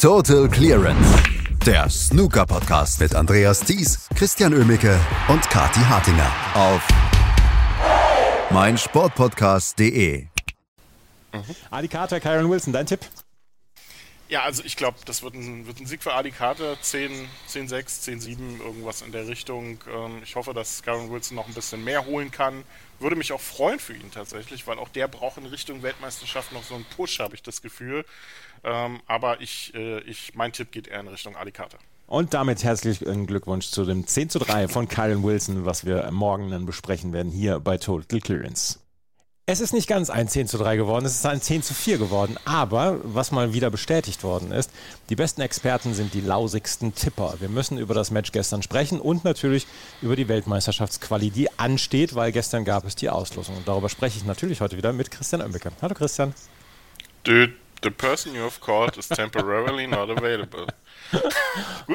Total 0.00 0.48
Clearance. 0.48 1.22
Der 1.66 1.90
Snooker-Podcast 1.90 3.00
mit 3.00 3.14
Andreas 3.14 3.60
Thies, 3.60 4.08
Christian 4.16 4.54
Ömicke 4.54 4.98
und 5.28 5.42
Kati 5.50 5.80
Hartinger 5.80 6.32
auf 6.54 6.88
meinsportpodcast.de. 8.50 10.22
Mhm. 10.22 11.44
Adi 11.70 11.88
Carter, 11.88 12.18
Kyron 12.18 12.50
Wilson, 12.50 12.72
dein 12.72 12.86
Tipp? 12.86 13.00
Ja, 14.30 14.44
also 14.44 14.62
ich 14.64 14.76
glaube, 14.76 14.96
das 15.04 15.22
wird 15.22 15.34
ein, 15.34 15.66
wird 15.66 15.80
ein 15.80 15.86
Sieg 15.86 16.02
für 16.02 16.14
Adi 16.14 16.30
Carter. 16.30 16.80
10, 16.80 17.28
10, 17.48 17.68
6, 17.68 18.00
10, 18.00 18.20
7, 18.20 18.60
irgendwas 18.60 19.02
in 19.02 19.12
der 19.12 19.26
Richtung. 19.26 19.80
Ähm, 19.92 20.22
ich 20.22 20.34
hoffe, 20.34 20.54
dass 20.54 20.82
Kyron 20.82 21.10
Wilson 21.10 21.34
noch 21.34 21.46
ein 21.46 21.52
bisschen 21.52 21.84
mehr 21.84 22.06
holen 22.06 22.30
kann. 22.30 22.64
Würde 23.00 23.16
mich 23.16 23.32
auch 23.32 23.40
freuen 23.40 23.78
für 23.78 23.92
ihn 23.92 24.10
tatsächlich, 24.12 24.66
weil 24.66 24.78
auch 24.78 24.88
der 24.88 25.08
braucht 25.08 25.36
in 25.36 25.46
Richtung 25.46 25.82
Weltmeisterschaft 25.82 26.52
noch 26.52 26.62
so 26.62 26.74
einen 26.74 26.86
Push, 26.96 27.18
habe 27.18 27.34
ich 27.34 27.42
das 27.42 27.60
Gefühl. 27.60 28.06
Ähm, 28.64 29.00
aber 29.06 29.40
ich, 29.40 29.72
äh, 29.74 30.00
ich, 30.00 30.34
mein 30.34 30.52
Tipp 30.52 30.72
geht 30.72 30.88
eher 30.88 31.00
in 31.00 31.08
Richtung 31.08 31.36
Ali 31.36 31.52
Carter. 31.52 31.78
Und 32.06 32.34
damit 32.34 32.64
herzlichen 32.64 33.26
Glückwunsch 33.26 33.68
zu 33.70 33.84
dem 33.84 34.06
10 34.06 34.30
zu 34.30 34.40
3 34.40 34.66
von 34.68 34.88
Kyron 34.88 35.22
Wilson, 35.22 35.64
was 35.64 35.86
wir 35.86 36.10
morgen 36.10 36.50
dann 36.50 36.66
besprechen 36.66 37.12
werden 37.12 37.30
hier 37.30 37.60
bei 37.60 37.78
Total 37.78 38.20
Clearance. 38.20 38.80
Es 39.46 39.60
ist 39.60 39.72
nicht 39.72 39.88
ganz 39.88 40.10
ein 40.10 40.28
10 40.28 40.46
zu 40.46 40.58
3 40.58 40.76
geworden, 40.76 41.04
es 41.04 41.16
ist 41.16 41.26
ein 41.26 41.40
10 41.40 41.62
zu 41.64 41.74
4 41.74 41.98
geworden. 41.98 42.36
Aber 42.44 43.00
was 43.02 43.32
mal 43.32 43.52
wieder 43.52 43.70
bestätigt 43.70 44.22
worden 44.22 44.52
ist, 44.52 44.70
die 45.08 45.16
besten 45.16 45.40
Experten 45.40 45.92
sind 45.92 46.14
die 46.14 46.20
lausigsten 46.20 46.94
Tipper. 46.94 47.34
Wir 47.40 47.48
müssen 47.48 47.76
über 47.76 47.94
das 47.94 48.12
Match 48.12 48.30
gestern 48.30 48.62
sprechen 48.62 49.00
und 49.00 49.24
natürlich 49.24 49.66
über 50.02 50.14
die 50.14 50.28
Weltmeisterschaftsquali, 50.28 51.30
die 51.30 51.48
ansteht, 51.58 52.14
weil 52.14 52.30
gestern 52.30 52.64
gab 52.64 52.84
es 52.84 52.94
die 52.94 53.10
Auslosung. 53.10 53.56
Und 53.56 53.66
darüber 53.66 53.88
spreche 53.88 54.18
ich 54.18 54.24
natürlich 54.24 54.60
heute 54.60 54.76
wieder 54.76 54.92
mit 54.92 55.10
Christian 55.10 55.42
Oembeke. 55.42 55.72
Hallo 55.82 55.94
Christian. 55.94 56.32
Dude, 57.24 57.52
the 57.82 57.90
person 57.90 58.34
you 58.34 58.42
have 58.42 58.60
called 58.60 58.96
is 58.98 59.08
temporarily 59.08 59.86
not 59.86 60.10
available. 60.10 60.66
Guten 61.10 61.30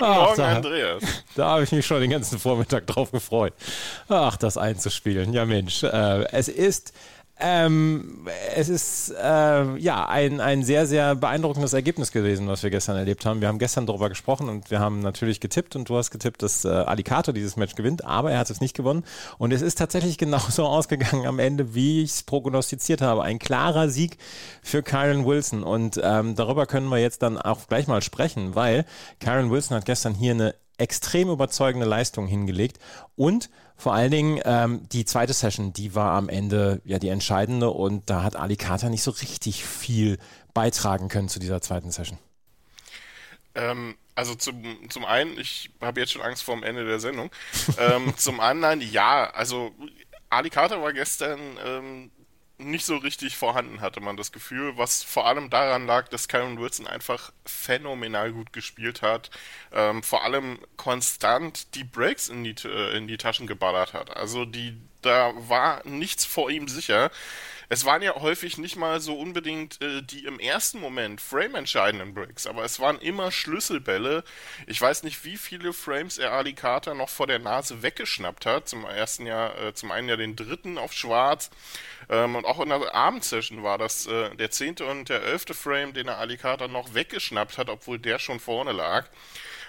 Ach, 0.01 0.27
Morgen, 0.27 0.37
da, 0.37 0.55
Andreas. 0.55 1.03
Da 1.35 1.47
habe 1.47 1.63
ich 1.63 1.71
mich 1.71 1.85
schon 1.85 2.01
den 2.01 2.09
ganzen 2.09 2.39
Vormittag 2.39 2.87
drauf 2.87 3.11
gefreut. 3.11 3.53
Ach, 4.09 4.35
das 4.37 4.57
einzuspielen. 4.57 5.33
Ja, 5.33 5.45
Mensch. 5.45 5.83
Äh, 5.83 6.25
es 6.31 6.47
ist 6.47 6.93
ähm, 7.37 8.27
es 8.55 8.69
ist 8.69 9.09
äh, 9.11 9.77
ja 9.77 10.07
ein, 10.07 10.39
ein 10.39 10.63
sehr, 10.63 10.87
sehr 10.87 11.15
beeindruckendes 11.15 11.73
Ergebnis 11.73 12.13
gewesen, 12.13 12.47
was 12.47 12.63
wir 12.63 12.69
gestern 12.69 12.95
erlebt 12.95 13.25
haben. 13.25 13.41
Wir 13.41 13.49
haben 13.49 13.59
gestern 13.59 13.85
darüber 13.85 14.07
gesprochen 14.07 14.47
und 14.47 14.71
wir 14.71 14.79
haben 14.79 14.99
natürlich 15.01 15.41
getippt 15.41 15.75
und 15.75 15.89
du 15.89 15.97
hast 15.97 16.11
getippt, 16.11 16.41
dass 16.43 16.63
äh, 16.63 16.69
Alicato 16.69 17.33
dieses 17.33 17.57
Match 17.57 17.75
gewinnt, 17.75 18.05
aber 18.05 18.31
er 18.31 18.39
hat 18.39 18.49
es 18.49 18.61
nicht 18.61 18.73
gewonnen. 18.73 19.03
Und 19.37 19.51
es 19.51 19.61
ist 19.61 19.77
tatsächlich 19.77 20.17
genauso 20.25 20.65
ausgegangen 20.65 21.25
am 21.25 21.39
Ende, 21.39 21.75
wie 21.75 22.03
ich 22.03 22.11
es 22.11 22.23
prognostiziert 22.23 23.01
habe. 23.01 23.23
Ein 23.23 23.39
klarer 23.39 23.89
Sieg 23.89 24.17
für 24.61 24.81
Kyron 24.81 25.25
Wilson. 25.25 25.63
Und 25.63 25.99
ähm, 26.01 26.35
darüber 26.35 26.65
können 26.65 26.87
wir 26.87 26.99
jetzt 26.99 27.21
dann 27.21 27.37
auch 27.37 27.67
gleich 27.67 27.87
mal 27.87 28.01
sprechen, 28.01 28.55
weil 28.55 28.85
Kyron 29.19 29.51
Wilson 29.51 29.75
hat 29.75 29.85
gestern 29.85 30.13
hier 30.13 30.31
eine 30.31 30.55
extrem 30.77 31.29
überzeugende 31.29 31.87
Leistung 31.87 32.27
hingelegt 32.27 32.79
und 33.15 33.49
vor 33.77 33.93
allen 33.93 34.11
Dingen 34.11 34.41
ähm, 34.45 34.87
die 34.89 35.05
zweite 35.05 35.33
Session, 35.33 35.73
die 35.73 35.95
war 35.95 36.11
am 36.11 36.29
Ende 36.29 36.81
ja 36.85 36.99
die 36.99 37.09
entscheidende 37.09 37.69
und 37.69 38.09
da 38.09 38.23
hat 38.23 38.35
Ali 38.35 38.55
Carter 38.55 38.89
nicht 38.89 39.03
so 39.03 39.11
richtig 39.11 39.65
viel 39.65 40.17
beitragen 40.53 41.09
können 41.09 41.29
zu 41.29 41.39
dieser 41.39 41.61
zweiten 41.61 41.91
Session. 41.91 42.17
Ähm, 43.55 43.95
also 44.15 44.33
zum, 44.35 44.89
zum 44.89 45.05
einen, 45.05 45.37
ich 45.37 45.69
habe 45.81 45.99
jetzt 45.99 46.13
schon 46.13 46.21
Angst 46.21 46.43
vor 46.43 46.55
dem 46.55 46.63
Ende 46.63 46.85
der 46.85 46.99
Sendung. 46.99 47.29
ähm, 47.77 48.13
zum 48.17 48.39
anderen, 48.39 48.81
ja, 48.81 49.29
also 49.31 49.73
Ali 50.29 50.49
Carter 50.49 50.81
war 50.81 50.93
gestern 50.93 51.39
ähm, 51.65 52.11
nicht 52.57 52.85
so 52.85 52.97
richtig 52.97 53.35
vorhanden, 53.35 53.81
hatte 53.81 53.99
man 53.99 54.17
das 54.17 54.31
Gefühl, 54.31 54.77
was 54.77 55.03
vor 55.03 55.27
allem 55.27 55.49
daran 55.49 55.85
lag, 55.85 56.07
dass 56.07 56.27
Kyron 56.27 56.59
Wilson 56.59 56.87
einfach 56.87 57.31
phänomenal 57.45 58.31
gut 58.31 58.53
gespielt 58.53 59.01
hat, 59.01 59.29
ähm, 59.73 60.03
vor 60.03 60.23
allem 60.23 60.59
konstant 60.77 61.75
die 61.75 61.83
Breaks 61.83 62.29
in 62.29 62.43
die, 62.43 62.55
äh, 62.65 62.95
in 62.95 63.07
die 63.07 63.17
Taschen 63.17 63.47
geballert 63.47 63.93
hat. 63.93 64.15
Also 64.15 64.45
die, 64.45 64.77
da 65.01 65.33
war 65.35 65.85
nichts 65.85 66.23
vor 66.25 66.49
ihm 66.49 66.67
sicher 66.67 67.11
es 67.69 67.85
waren 67.85 68.01
ja 68.01 68.15
häufig 68.15 68.57
nicht 68.57 68.75
mal 68.75 68.99
so 68.99 69.17
unbedingt 69.17 69.81
äh, 69.81 70.01
die 70.01 70.25
im 70.25 70.39
ersten 70.39 70.79
Moment 70.79 71.21
frame-entscheidenden 71.21 72.13
Breaks, 72.13 72.47
aber 72.47 72.63
es 72.63 72.79
waren 72.79 72.99
immer 72.99 73.31
Schlüsselbälle. 73.31 74.23
Ich 74.67 74.81
weiß 74.81 75.03
nicht, 75.03 75.23
wie 75.25 75.37
viele 75.37 75.73
Frames 75.73 76.17
er 76.17 76.31
Ali 76.31 76.53
Carter 76.53 76.93
noch 76.93 77.09
vor 77.09 77.27
der 77.27 77.39
Nase 77.39 77.81
weggeschnappt 77.81 78.45
hat. 78.45 78.69
Zum 78.69 78.85
ersten 78.85 79.25
Jahr, 79.25 79.57
äh, 79.59 79.73
zum 79.73 79.91
einen 79.91 80.09
ja 80.09 80.15
den 80.15 80.35
dritten 80.35 80.77
auf 80.77 80.93
Schwarz. 80.93 81.49
Ähm, 82.09 82.35
und 82.35 82.45
auch 82.45 82.59
in 82.59 82.69
der 82.69 82.93
Abendsession 82.93 83.63
war 83.63 83.77
das 83.77 84.05
äh, 84.07 84.35
der 84.35 84.51
zehnte 84.51 84.85
und 84.85 85.09
der 85.09 85.23
elfte 85.23 85.53
Frame, 85.53 85.93
den 85.93 86.07
er 86.07 86.17
Ali 86.17 86.37
Carter 86.37 86.67
noch 86.67 86.93
weggeschnappt 86.93 87.57
hat, 87.57 87.69
obwohl 87.69 87.99
der 87.99 88.19
schon 88.19 88.39
vorne 88.39 88.71
lag. 88.71 89.07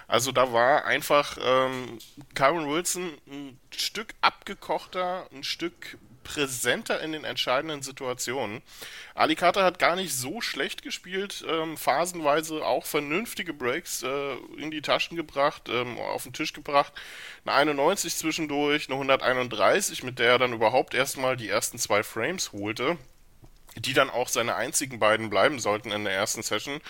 Also 0.09 0.31
da 0.31 0.53
war 0.53 0.85
einfach 0.85 1.37
ähm, 1.41 1.99
Kyron 2.35 2.71
Wilson 2.71 3.19
ein 3.27 3.59
Stück 3.75 4.15
abgekochter, 4.21 5.27
ein 5.33 5.43
Stück 5.43 5.99
präsenter 6.27 7.01
in 7.01 7.13
den 7.13 7.25
entscheidenden 7.25 7.83
Situationen. 7.83 8.63
Ali 9.15 9.37
Carter 9.37 9.65
hat 9.65 9.79
gar 9.79 9.97
nicht 9.97 10.15
so 10.15 10.41
schlecht 10.41 10.83
gespielt, 10.83 11.45
ähm, 11.49 11.77
phasenweise 11.77 12.65
auch 12.65 12.85
vernünftige 12.85 13.53
Breaks 13.53 14.03
äh, 14.03 14.35
in 14.59 14.71
die 14.71 14.83
Taschen 14.83 15.17
gebracht, 15.17 15.69
ähm, 15.69 15.99
auf 15.99 16.25
den 16.25 16.33
Tisch 16.33 16.53
gebracht. 16.53 16.93
Eine 17.45 17.71
91 17.71 18.17
zwischendurch, 18.17 18.89
eine 18.89 18.95
131, 18.97 20.03
mit 20.03 20.19
der 20.19 20.33
er 20.33 20.39
dann 20.39 20.53
überhaupt 20.53 20.95
erstmal 20.95 21.37
die 21.37 21.49
ersten 21.49 21.79
zwei 21.79 22.03
Frames 22.03 22.53
holte 22.53 22.99
die 23.79 23.93
dann 23.93 24.11
auch 24.11 24.29
seine 24.29 24.55
einzigen 24.57 24.99
beiden 24.99 25.29
bleiben 25.29 25.59
sollten 25.59 25.91
in 25.93 26.05
der 26.05 26.15
ersten 26.15 26.43
Session, 26.43 26.81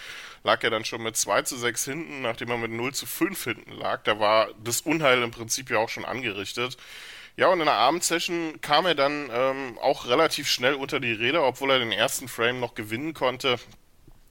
lag 0.44 0.62
er 0.62 0.70
dann 0.70 0.84
schon 0.84 1.02
mit 1.02 1.16
2 1.16 1.42
zu 1.42 1.56
6 1.56 1.84
hinten, 1.84 2.22
nachdem 2.22 2.50
er 2.50 2.58
mit 2.58 2.70
0 2.70 2.94
zu 2.94 3.06
5 3.06 3.42
hinten 3.42 3.72
lag. 3.72 4.02
Da 4.04 4.20
war 4.20 4.50
das 4.62 4.82
Unheil 4.82 5.22
im 5.22 5.30
Prinzip 5.30 5.70
ja 5.70 5.78
auch 5.78 5.88
schon 5.88 6.04
angerichtet. 6.04 6.76
Ja, 7.36 7.48
und 7.48 7.60
in 7.60 7.66
der 7.66 7.74
Abendsession 7.74 8.60
kam 8.62 8.86
er 8.86 8.94
dann 8.94 9.28
ähm, 9.30 9.78
auch 9.78 10.06
relativ 10.06 10.48
schnell 10.48 10.74
unter 10.74 11.00
die 11.00 11.12
Räder, 11.12 11.44
obwohl 11.44 11.70
er 11.70 11.78
den 11.78 11.92
ersten 11.92 12.28
Frame 12.28 12.60
noch 12.60 12.74
gewinnen 12.74 13.12
konnte. 13.12 13.58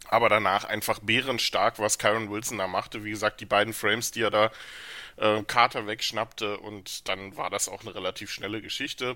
Aber 0.07 0.27
danach 0.29 0.63
einfach 0.63 0.99
bärenstark, 0.99 1.77
was 1.77 1.99
Kyron 1.99 2.31
Wilson 2.31 2.57
da 2.57 2.67
machte. 2.67 3.03
Wie 3.03 3.11
gesagt, 3.11 3.41
die 3.41 3.45
beiden 3.45 3.73
Frames, 3.73 4.11
die 4.11 4.21
er 4.21 4.31
da 4.31 4.51
äh, 5.17 5.43
Carter 5.43 5.85
wegschnappte 5.87 6.57
und 6.57 7.07
dann 7.07 7.37
war 7.37 7.49
das 7.49 7.69
auch 7.69 7.81
eine 7.81 7.93
relativ 7.93 8.31
schnelle 8.31 8.61
Geschichte. 8.61 9.15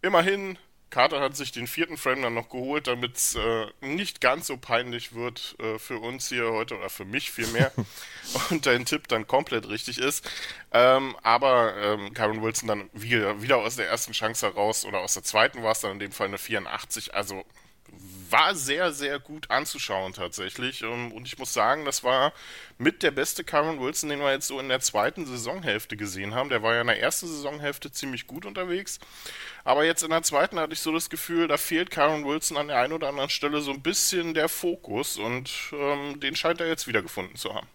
Immerhin 0.00 0.58
Carter 0.94 1.20
hat 1.20 1.36
sich 1.36 1.50
den 1.50 1.66
vierten 1.66 1.96
Frame 1.96 2.22
dann 2.22 2.34
noch 2.34 2.48
geholt, 2.48 2.86
damit 2.86 3.16
es 3.16 3.34
äh, 3.34 3.66
nicht 3.80 4.20
ganz 4.20 4.46
so 4.46 4.56
peinlich 4.56 5.12
wird 5.12 5.56
äh, 5.58 5.76
für 5.76 5.98
uns 5.98 6.28
hier 6.28 6.52
heute 6.52 6.78
oder 6.78 6.88
für 6.88 7.04
mich 7.04 7.32
vielmehr 7.32 7.72
und 8.50 8.64
dein 8.64 8.84
Tipp 8.84 9.08
dann 9.08 9.26
komplett 9.26 9.68
richtig 9.68 9.98
ist. 9.98 10.24
Ähm, 10.70 11.16
aber 11.24 11.74
ähm, 11.78 12.14
Karen 12.14 12.42
Wilson 12.42 12.68
dann 12.68 12.90
wieder, 12.92 13.42
wieder 13.42 13.56
aus 13.56 13.74
der 13.74 13.88
ersten 13.88 14.12
Chance 14.12 14.46
heraus 14.46 14.84
oder 14.84 15.00
aus 15.00 15.14
der 15.14 15.24
zweiten 15.24 15.64
war 15.64 15.72
es 15.72 15.80
dann 15.80 15.90
in 15.90 15.98
dem 15.98 16.12
Fall 16.12 16.28
eine 16.28 16.38
84. 16.38 17.12
Also 17.12 17.44
war 18.34 18.56
sehr, 18.56 18.92
sehr 18.92 19.20
gut 19.20 19.48
anzuschauen 19.48 20.12
tatsächlich. 20.12 20.82
Ähm, 20.82 21.12
und 21.12 21.28
ich 21.28 21.38
muss 21.38 21.52
sagen, 21.52 21.84
das 21.84 22.02
war 22.02 22.32
mit 22.78 23.04
der 23.04 23.12
beste 23.12 23.44
Karen 23.44 23.80
Wilson, 23.80 24.10
den 24.10 24.18
wir 24.18 24.32
jetzt 24.32 24.48
so 24.48 24.58
in 24.58 24.68
der 24.68 24.80
zweiten 24.80 25.24
Saisonhälfte 25.24 25.96
gesehen 25.96 26.34
haben. 26.34 26.48
Der 26.48 26.60
war 26.60 26.74
ja 26.74 26.80
in 26.80 26.88
der 26.88 27.00
ersten 27.00 27.28
Saisonhälfte 27.28 27.92
ziemlich 27.92 28.26
gut 28.26 28.44
unterwegs. 28.44 28.98
Aber 29.62 29.84
jetzt 29.84 30.02
in 30.02 30.10
der 30.10 30.22
zweiten 30.22 30.58
hatte 30.58 30.72
ich 30.72 30.80
so 30.80 30.92
das 30.92 31.10
Gefühl, 31.10 31.46
da 31.46 31.56
fehlt 31.58 31.92
Karen 31.92 32.24
Wilson 32.24 32.56
an 32.56 32.66
der 32.66 32.78
einen 32.78 32.92
oder 32.92 33.08
anderen 33.08 33.30
Stelle 33.30 33.60
so 33.60 33.70
ein 33.70 33.82
bisschen 33.82 34.34
der 34.34 34.48
Fokus 34.48 35.16
und 35.16 35.50
ähm, 35.72 36.18
den 36.18 36.34
scheint 36.34 36.60
er 36.60 36.66
jetzt 36.66 36.88
wiedergefunden 36.88 37.36
zu 37.36 37.54
haben. 37.54 37.68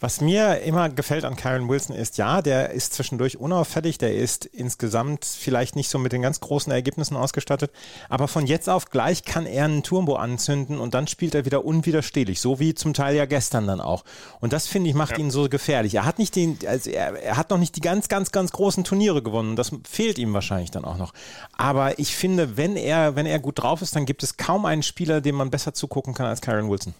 Was 0.00 0.20
mir 0.20 0.60
immer 0.60 0.88
gefällt 0.88 1.24
an 1.24 1.36
Kyron 1.36 1.68
Wilson 1.68 1.94
ist, 1.94 2.18
ja, 2.18 2.42
der 2.42 2.70
ist 2.70 2.94
zwischendurch 2.94 3.38
unauffällig, 3.38 3.98
der 3.98 4.14
ist 4.14 4.44
insgesamt 4.44 5.24
vielleicht 5.24 5.76
nicht 5.76 5.88
so 5.88 5.98
mit 5.98 6.12
den 6.12 6.22
ganz 6.22 6.40
großen 6.40 6.72
Ergebnissen 6.72 7.16
ausgestattet, 7.16 7.70
aber 8.08 8.28
von 8.28 8.46
jetzt 8.46 8.68
auf 8.68 8.90
gleich 8.90 9.24
kann 9.24 9.46
er 9.46 9.64
einen 9.64 9.82
Turbo 9.82 10.16
anzünden 10.16 10.78
und 10.78 10.94
dann 10.94 11.06
spielt 11.06 11.34
er 11.34 11.44
wieder 11.44 11.64
unwiderstehlich, 11.64 12.40
so 12.40 12.58
wie 12.58 12.74
zum 12.74 12.94
Teil 12.94 13.16
ja 13.16 13.26
gestern 13.26 13.66
dann 13.66 13.80
auch. 13.80 14.04
Und 14.40 14.52
das 14.52 14.66
finde 14.66 14.90
ich 14.90 14.96
macht 14.96 15.12
ja. 15.12 15.18
ihn 15.18 15.30
so 15.30 15.48
gefährlich. 15.48 15.94
Er 15.94 16.04
hat 16.04 16.18
nicht 16.18 16.34
den, 16.34 16.58
also 16.66 16.90
er, 16.90 17.22
er 17.22 17.36
hat 17.36 17.50
noch 17.50 17.58
nicht 17.58 17.76
die 17.76 17.80
ganz, 17.80 18.08
ganz, 18.08 18.32
ganz 18.32 18.50
großen 18.52 18.84
Turniere 18.84 19.22
gewonnen. 19.22 19.56
Das 19.56 19.70
fehlt 19.88 20.18
ihm 20.18 20.32
wahrscheinlich 20.32 20.70
dann 20.70 20.84
auch 20.84 20.96
noch. 20.96 21.12
Aber 21.56 21.98
ich 21.98 22.16
finde, 22.16 22.56
wenn 22.56 22.76
er, 22.76 23.16
wenn 23.16 23.26
er 23.26 23.38
gut 23.38 23.62
drauf 23.62 23.82
ist, 23.82 23.94
dann 23.94 24.06
gibt 24.06 24.22
es 24.22 24.36
kaum 24.36 24.66
einen 24.66 24.82
Spieler, 24.82 25.20
dem 25.20 25.36
man 25.36 25.50
besser 25.50 25.74
zugucken 25.74 26.14
kann 26.14 26.26
als 26.26 26.40
Kyron 26.40 26.70
Wilson. 26.70 26.94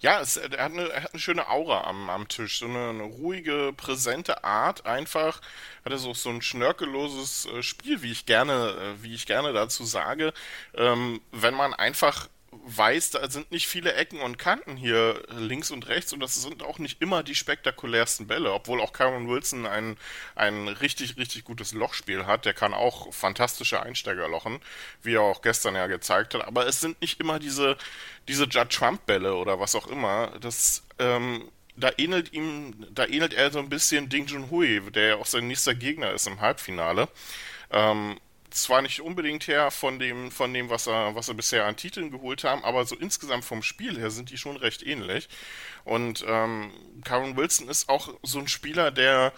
Ja, 0.00 0.20
es, 0.20 0.36
er, 0.36 0.50
hat 0.50 0.72
eine, 0.72 0.88
er 0.90 1.02
hat 1.04 1.12
eine 1.12 1.20
schöne 1.20 1.48
Aura 1.48 1.84
am, 1.84 2.10
am 2.10 2.28
Tisch, 2.28 2.58
so 2.58 2.66
eine, 2.66 2.90
eine 2.90 3.02
ruhige, 3.02 3.72
präsente 3.76 4.44
Art, 4.44 4.86
einfach. 4.86 5.40
Hat 5.84 5.92
er 5.92 5.98
so, 5.98 6.14
so 6.14 6.30
ein 6.30 6.42
schnörkelloses 6.42 7.46
äh, 7.46 7.62
Spiel, 7.62 8.02
wie 8.02 8.12
ich 8.12 8.26
gerne, 8.26 8.96
äh, 8.98 9.02
wie 9.02 9.14
ich 9.14 9.26
gerne 9.26 9.52
dazu 9.52 9.84
sage, 9.84 10.32
ähm, 10.74 11.20
wenn 11.32 11.54
man 11.54 11.74
einfach 11.74 12.28
weiß, 12.50 13.10
da 13.10 13.30
sind 13.30 13.50
nicht 13.50 13.68
viele 13.68 13.94
Ecken 13.94 14.20
und 14.20 14.38
Kanten 14.38 14.76
hier 14.76 15.22
links 15.30 15.70
und 15.70 15.88
rechts 15.88 16.12
und 16.12 16.20
das 16.20 16.40
sind 16.40 16.62
auch 16.62 16.78
nicht 16.78 17.02
immer 17.02 17.22
die 17.22 17.34
spektakulärsten 17.34 18.26
Bälle, 18.26 18.52
obwohl 18.52 18.80
auch 18.80 18.92
Kyron 18.92 19.28
Wilson 19.28 19.66
ein, 19.66 19.96
ein 20.34 20.68
richtig, 20.68 21.16
richtig 21.16 21.44
gutes 21.44 21.72
Lochspiel 21.72 22.26
hat. 22.26 22.44
Der 22.44 22.54
kann 22.54 22.74
auch 22.74 23.12
fantastische 23.12 23.82
Einsteiger 23.82 24.28
lochen, 24.28 24.60
wie 25.02 25.14
er 25.14 25.22
auch 25.22 25.42
gestern 25.42 25.74
ja 25.74 25.86
gezeigt 25.86 26.34
hat. 26.34 26.46
Aber 26.46 26.66
es 26.66 26.80
sind 26.80 27.00
nicht 27.00 27.20
immer 27.20 27.38
diese, 27.38 27.76
diese 28.28 28.44
Judd 28.44 28.70
Trump-Bälle 28.70 29.34
oder 29.34 29.60
was 29.60 29.74
auch 29.74 29.86
immer. 29.86 30.32
Das, 30.40 30.84
ähm, 30.98 31.50
da 31.76 31.90
ähnelt 31.96 32.32
ihm, 32.32 32.86
da 32.90 33.06
ähnelt 33.06 33.34
er 33.34 33.50
so 33.50 33.58
ein 33.58 33.68
bisschen 33.68 34.08
Ding 34.08 34.26
Junhui, 34.26 34.80
der 34.90 35.08
ja 35.08 35.16
auch 35.16 35.26
sein 35.26 35.46
nächster 35.46 35.74
Gegner 35.74 36.12
ist 36.12 36.26
im 36.26 36.40
Halbfinale. 36.40 37.08
Ähm, 37.70 38.18
zwar 38.50 38.82
nicht 38.82 39.00
unbedingt 39.00 39.46
her 39.46 39.70
von 39.70 39.98
dem, 39.98 40.30
von 40.30 40.52
dem, 40.52 40.70
was 40.70 40.86
er, 40.86 41.14
was 41.14 41.28
er 41.28 41.34
bisher 41.34 41.66
an 41.66 41.76
Titeln 41.76 42.10
geholt 42.10 42.44
haben, 42.44 42.64
aber 42.64 42.84
so 42.84 42.96
insgesamt 42.96 43.44
vom 43.44 43.62
Spiel 43.62 43.98
her 43.98 44.10
sind 44.10 44.30
die 44.30 44.38
schon 44.38 44.56
recht 44.56 44.86
ähnlich. 44.86 45.28
Und 45.84 46.24
ähm, 46.26 46.70
Karen 47.04 47.36
Wilson 47.36 47.68
ist 47.68 47.88
auch 47.88 48.14
so 48.22 48.38
ein 48.38 48.48
Spieler, 48.48 48.90
der 48.90 49.32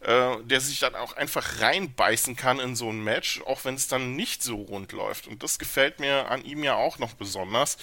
äh, 0.00 0.42
der 0.44 0.62
sich 0.62 0.78
dann 0.78 0.94
auch 0.94 1.12
einfach 1.12 1.60
reinbeißen 1.60 2.34
kann 2.34 2.58
in 2.58 2.74
so 2.74 2.88
ein 2.88 3.04
Match, 3.04 3.42
auch 3.42 3.66
wenn 3.66 3.74
es 3.74 3.86
dann 3.86 4.16
nicht 4.16 4.42
so 4.42 4.56
rund 4.56 4.92
läuft. 4.92 5.26
Und 5.26 5.42
das 5.42 5.58
gefällt 5.58 6.00
mir 6.00 6.30
an 6.30 6.42
ihm 6.42 6.64
ja 6.64 6.74
auch 6.74 6.98
noch 6.98 7.12
besonders, 7.12 7.76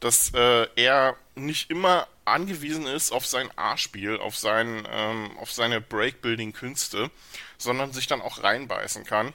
dass 0.00 0.32
äh, 0.34 0.66
er 0.76 1.16
nicht 1.34 1.70
immer 1.70 2.08
angewiesen 2.24 2.86
ist 2.86 3.12
auf 3.12 3.26
sein 3.26 3.50
A-Spiel, 3.56 4.16
auf, 4.16 4.42
ähm, 4.44 5.36
auf 5.38 5.52
seine 5.52 5.82
Breakbuilding-Künste, 5.82 7.10
sondern 7.58 7.92
sich 7.92 8.06
dann 8.06 8.22
auch 8.22 8.42
reinbeißen 8.42 9.04
kann. 9.04 9.34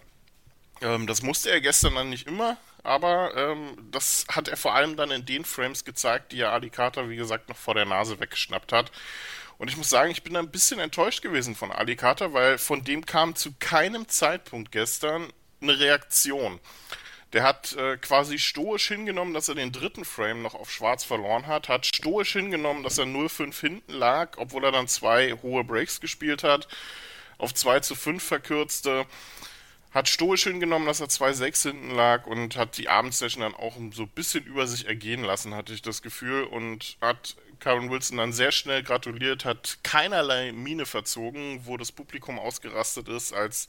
Ähm, 0.83 1.07
das 1.07 1.21
musste 1.21 1.49
er 1.49 1.61
gestern 1.61 1.95
dann 1.95 2.09
nicht 2.09 2.27
immer, 2.27 2.57
aber 2.83 3.35
ähm, 3.35 3.77
das 3.89 4.25
hat 4.29 4.49
er 4.49 4.57
vor 4.57 4.75
allem 4.75 4.97
dann 4.97 5.11
in 5.11 5.25
den 5.25 5.45
Frames 5.45 5.85
gezeigt, 5.85 6.31
die 6.33 6.41
er 6.41 6.51
Ali 6.51 6.69
Carter, 6.69 7.09
wie 7.09 7.15
gesagt, 7.15 7.49
noch 7.49 7.57
vor 7.57 7.73
der 7.73 7.85
Nase 7.85 8.19
weggeschnappt 8.19 8.73
hat. 8.73 8.91
Und 9.57 9.69
ich 9.69 9.77
muss 9.77 9.89
sagen, 9.89 10.11
ich 10.11 10.23
bin 10.23 10.35
ein 10.35 10.51
bisschen 10.51 10.79
enttäuscht 10.79 11.21
gewesen 11.21 11.55
von 11.55 11.71
Ali 11.71 11.95
Carter, 11.95 12.33
weil 12.33 12.57
von 12.57 12.83
dem 12.83 13.05
kam 13.05 13.35
zu 13.35 13.53
keinem 13.59 14.09
Zeitpunkt 14.09 14.71
gestern 14.71 15.31
eine 15.61 15.79
Reaktion. 15.79 16.59
Der 17.31 17.43
hat 17.43 17.73
äh, 17.73 17.97
quasi 17.97 18.37
stoisch 18.37 18.89
hingenommen, 18.89 19.33
dass 19.33 19.47
er 19.47 19.55
den 19.55 19.71
dritten 19.71 20.05
Frame 20.05 20.41
noch 20.41 20.53
auf 20.53 20.71
Schwarz 20.71 21.03
verloren 21.03 21.47
hat, 21.47 21.69
hat 21.69 21.85
stoisch 21.85 22.33
hingenommen, 22.33 22.83
dass 22.83 22.97
er 22.97 23.05
0-5 23.05 23.59
hinten 23.59 23.93
lag, 23.93 24.37
obwohl 24.37 24.65
er 24.65 24.71
dann 24.71 24.87
zwei 24.87 25.31
hohe 25.41 25.63
Breaks 25.63 26.01
gespielt 26.01 26.43
hat, 26.43 26.67
auf 27.37 27.53
2 27.53 27.79
zu 27.79 27.95
5 27.95 28.21
verkürzte 28.21 29.05
hat 29.93 30.09
stoisch 30.09 30.43
hingenommen, 30.43 30.87
dass 30.87 31.01
er 31.01 31.07
2-6 31.07 31.63
hinten 31.69 31.91
lag 31.91 32.25
und 32.25 32.55
hat 32.55 32.77
die 32.77 32.89
Abendsession 32.89 33.41
dann 33.41 33.53
auch 33.53 33.75
so 33.91 34.03
ein 34.03 34.09
bisschen 34.09 34.43
über 34.43 34.65
sich 34.65 34.87
ergehen 34.87 35.23
lassen, 35.23 35.53
hatte 35.53 35.73
ich 35.73 35.81
das 35.81 36.01
Gefühl, 36.01 36.45
und 36.45 36.97
hat 36.99 37.35
Karen 37.59 37.91
Wilson 37.91 38.17
dann 38.17 38.33
sehr 38.33 38.51
schnell 38.51 38.83
gratuliert, 38.83 39.45
hat 39.45 39.77
keinerlei 39.83 40.51
Miene 40.51 40.85
verzogen, 40.85 41.61
wo 41.65 41.77
das 41.77 41.91
Publikum 41.91 42.39
ausgerastet 42.39 43.07
ist, 43.07 43.33
als 43.33 43.67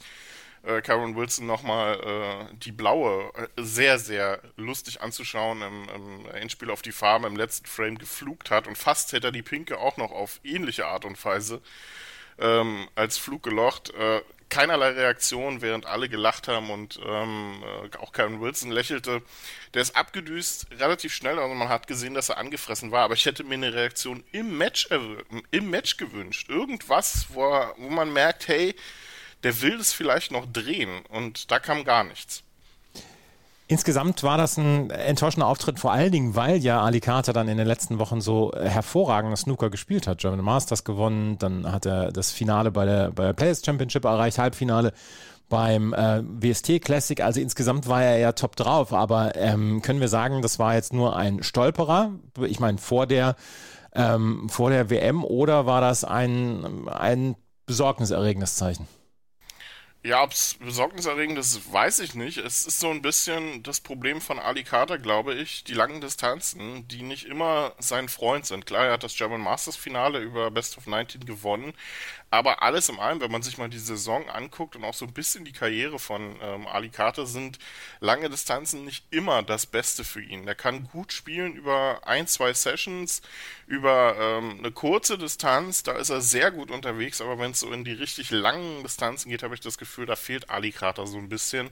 äh, 0.63 0.81
Karen 0.81 1.15
Wilson 1.15 1.47
nochmal 1.47 2.01
äh, 2.01 2.55
die 2.57 2.73
blaue 2.73 3.31
äh, 3.35 3.63
sehr, 3.63 3.99
sehr 3.99 4.41
lustig 4.57 5.03
anzuschauen 5.03 5.61
im, 5.61 5.89
im 5.95 6.31
Endspiel 6.31 6.71
auf 6.71 6.81
die 6.81 6.93
Farbe 6.93 7.27
im 7.27 7.37
letzten 7.37 7.67
Frame 7.67 7.99
geflugt 7.99 8.51
hat 8.51 8.67
und 8.67 8.79
fast 8.79 9.13
hätte 9.13 9.29
er 9.29 9.33
die 9.33 9.43
pinke 9.43 9.79
auch 9.79 9.99
noch 9.99 10.11
auf 10.11 10.41
ähnliche 10.43 10.87
Art 10.87 11.05
und 11.05 11.23
Weise 11.23 11.61
ähm, 12.39 12.89
als 12.95 13.19
Flug 13.19 13.43
gelocht. 13.43 13.93
Äh, 13.95 14.23
keinerlei 14.55 14.91
Reaktion, 14.91 15.63
während 15.63 15.85
alle 15.85 16.09
gelacht 16.09 16.47
haben 16.47 16.71
und 16.71 17.01
ähm, 17.05 17.65
äh, 17.93 17.97
auch 17.97 18.13
Karen 18.13 18.41
Wilson 18.41 18.71
lächelte. 18.71 19.21
Der 19.75 19.83
ist 19.83 19.97
abgedüst 19.97 20.67
relativ 20.79 21.13
schnell, 21.13 21.41
also 21.41 21.53
man 21.55 21.69
hat 21.69 21.89
gesehen, 21.89 22.15
dass 22.15 22.29
er 22.29 22.39
angefressen 22.39 22.93
war, 22.93 23.03
aber 23.03 23.15
ich 23.15 23.27
hätte 23.27 23.43
mir 23.43 23.55
eine 23.55 23.75
Reaktion 23.75 24.23
im 24.31 24.57
Match, 24.57 24.89
im 25.51 25.71
Match 25.71 25.97
gewünscht. 25.97 26.49
Irgendwas, 26.49 27.27
wo, 27.31 27.43
wo 27.77 27.89
man 27.89 28.13
merkt, 28.13 28.47
hey, 28.47 28.77
der 29.43 29.61
will 29.61 29.75
es 29.81 29.93
vielleicht 29.93 30.31
noch 30.31 30.47
drehen 30.51 31.05
und 31.07 31.51
da 31.51 31.59
kam 31.59 31.83
gar 31.83 32.05
nichts. 32.05 32.44
Insgesamt 33.67 34.23
war 34.23 34.37
das 34.37 34.59
ein 34.59 34.91
enttäuschender 34.91 35.47
Auftritt, 35.47 35.79
vor 35.79 35.91
allen 35.91 36.13
Dingen, 36.13 36.37
weil 36.37 36.59
ja 36.59 36.83
Ali 36.83 37.01
Carter 37.01 37.33
dann 37.33 37.49
in 37.49 37.57
den 37.57 37.67
letzten 37.67 37.99
Wochen 37.99 38.21
so 38.21 38.53
hervorragende 38.55 39.39
Snooker 39.39 39.71
gespielt 39.71 40.07
hat. 40.07 40.19
German 40.19 40.45
Masters 40.45 40.85
gewonnen, 40.85 41.39
dann 41.39 41.73
hat 41.73 41.87
er 41.87 42.13
das 42.13 42.31
Finale 42.31 42.71
bei 42.71 42.85
der, 42.85 43.11
bei 43.11 43.25
der 43.25 43.33
Players 43.33 43.65
Championship 43.65 44.05
erreicht, 44.05 44.39
Halbfinale 44.39 44.93
beim 45.49 45.95
äh, 45.95 46.23
WST 46.23 46.83
Classic. 46.83 47.23
Also 47.23 47.41
insgesamt 47.41 47.89
war 47.89 48.03
er 48.03 48.19
ja 48.19 48.33
top 48.33 48.55
drauf, 48.57 48.93
aber 48.93 49.35
ähm, 49.37 49.81
können 49.81 50.01
wir 50.01 50.09
sagen, 50.09 50.43
das 50.43 50.59
war 50.59 50.75
jetzt 50.75 50.93
nur 50.93 51.17
ein 51.17 51.43
Stolperer? 51.43 52.13
Ich 52.47 52.61
meine, 52.61 52.77
vor 52.77 53.07
der, 53.07 53.35
ähm, 53.95 54.49
vor 54.51 54.69
der 54.69 54.91
WM 54.91 55.25
oder 55.25 55.65
war 55.65 55.81
das 55.81 56.05
ein, 56.05 56.87
ein 56.89 57.37
besorgniserregendes 57.65 58.57
Zeichen? 58.57 58.87
Ja, 60.07 60.23
ob 60.23 60.33
es 60.33 60.55
besorgniserregend 60.61 61.39
ist, 61.39 61.73
weiß 61.73 62.01
ich 62.01 62.15
nicht. 62.15 62.37
Es 62.37 62.67
ist 62.67 62.79
so 62.79 62.91
ein 62.91 63.01
bisschen 63.01 63.63
das 63.63 63.81
Problem 63.81 64.21
von 64.21 64.39
Ali 64.39 64.63
Carter, 64.63 64.99
glaube 64.99 65.33
ich, 65.33 65.65
die 65.65 65.73
langen 65.73 66.03
Distanzen, 66.03 66.87
die 66.89 67.01
nicht 67.01 67.25
immer 67.25 67.73
sein 67.79 68.11
Freund 68.11 68.45
sind. 68.45 68.67
Klar, 68.67 68.85
er 68.85 68.93
hat 68.93 69.03
das 69.03 69.17
German 69.17 69.41
Masters 69.41 69.77
Finale 69.77 70.19
über 70.19 70.51
Best 70.51 70.77
of 70.77 70.87
19 70.87 71.25
gewonnen, 71.25 71.73
aber 72.35 72.63
alles 72.63 72.89
im 72.89 72.99
allem, 72.99 73.21
wenn 73.21 73.31
man 73.31 73.43
sich 73.43 73.59
mal 73.59 73.69
die 73.69 73.79
Saison 73.79 74.29
anguckt 74.29 74.75
und 74.75 74.85
auch 74.85 74.95
so 74.95 75.05
ein 75.05 75.13
bisschen 75.13 75.45
die 75.45 75.53
Karriere 75.53 76.01
von 76.01 76.37
ähm, 76.43 76.67
Ali 76.67 76.89
Carter, 76.89 77.27
sind 77.27 77.61
lange 78.01 78.29
Distanzen 78.29 78.85
nicht 78.85 79.05
immer 79.11 79.43
das 79.45 79.67
Beste 79.67 80.03
für 80.03 80.21
ihn. 80.21 80.47
Er 80.49 80.57
kann 80.57 80.89
gut 80.89 81.13
spielen 81.13 81.55
über 81.55 82.01
ein, 82.05 82.27
zwei 82.27 82.53
Sessions, 82.53 83.23
über 83.69 84.17
ähm, 84.19 84.59
eine 84.59 84.73
kurze 84.73 85.17
Distanz, 85.17 85.85
da 85.85 85.93
ist 85.93 86.11
er 86.11 86.21
sehr 86.21 86.51
gut 86.51 86.73
unterwegs, 86.73 87.21
aber 87.21 87.39
wenn 87.39 87.53
es 87.53 87.61
so 87.61 87.71
in 87.73 87.85
die 87.85 87.93
richtig 87.93 88.31
langen 88.31 88.83
Distanzen 88.83 89.31
geht, 89.31 89.45
habe 89.45 89.55
ich 89.55 89.61
das 89.61 89.79
Gefühl, 89.79 90.07
da 90.07 90.17
fehlt 90.17 90.51
Ali 90.51 90.73
Carter 90.73 91.07
so 91.07 91.19
ein 91.19 91.29
bisschen. 91.29 91.71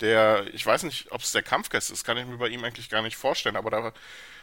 Der, 0.00 0.46
ich 0.54 0.64
weiß 0.64 0.84
nicht, 0.84 1.12
ob 1.12 1.20
es 1.20 1.32
der 1.32 1.42
Kampfgeist 1.42 1.90
ist, 1.90 2.04
kann 2.04 2.16
ich 2.16 2.26
mir 2.26 2.38
bei 2.38 2.48
ihm 2.48 2.64
eigentlich 2.64 2.88
gar 2.88 3.02
nicht 3.02 3.16
vorstellen, 3.16 3.56
aber 3.56 3.70
da 3.70 3.92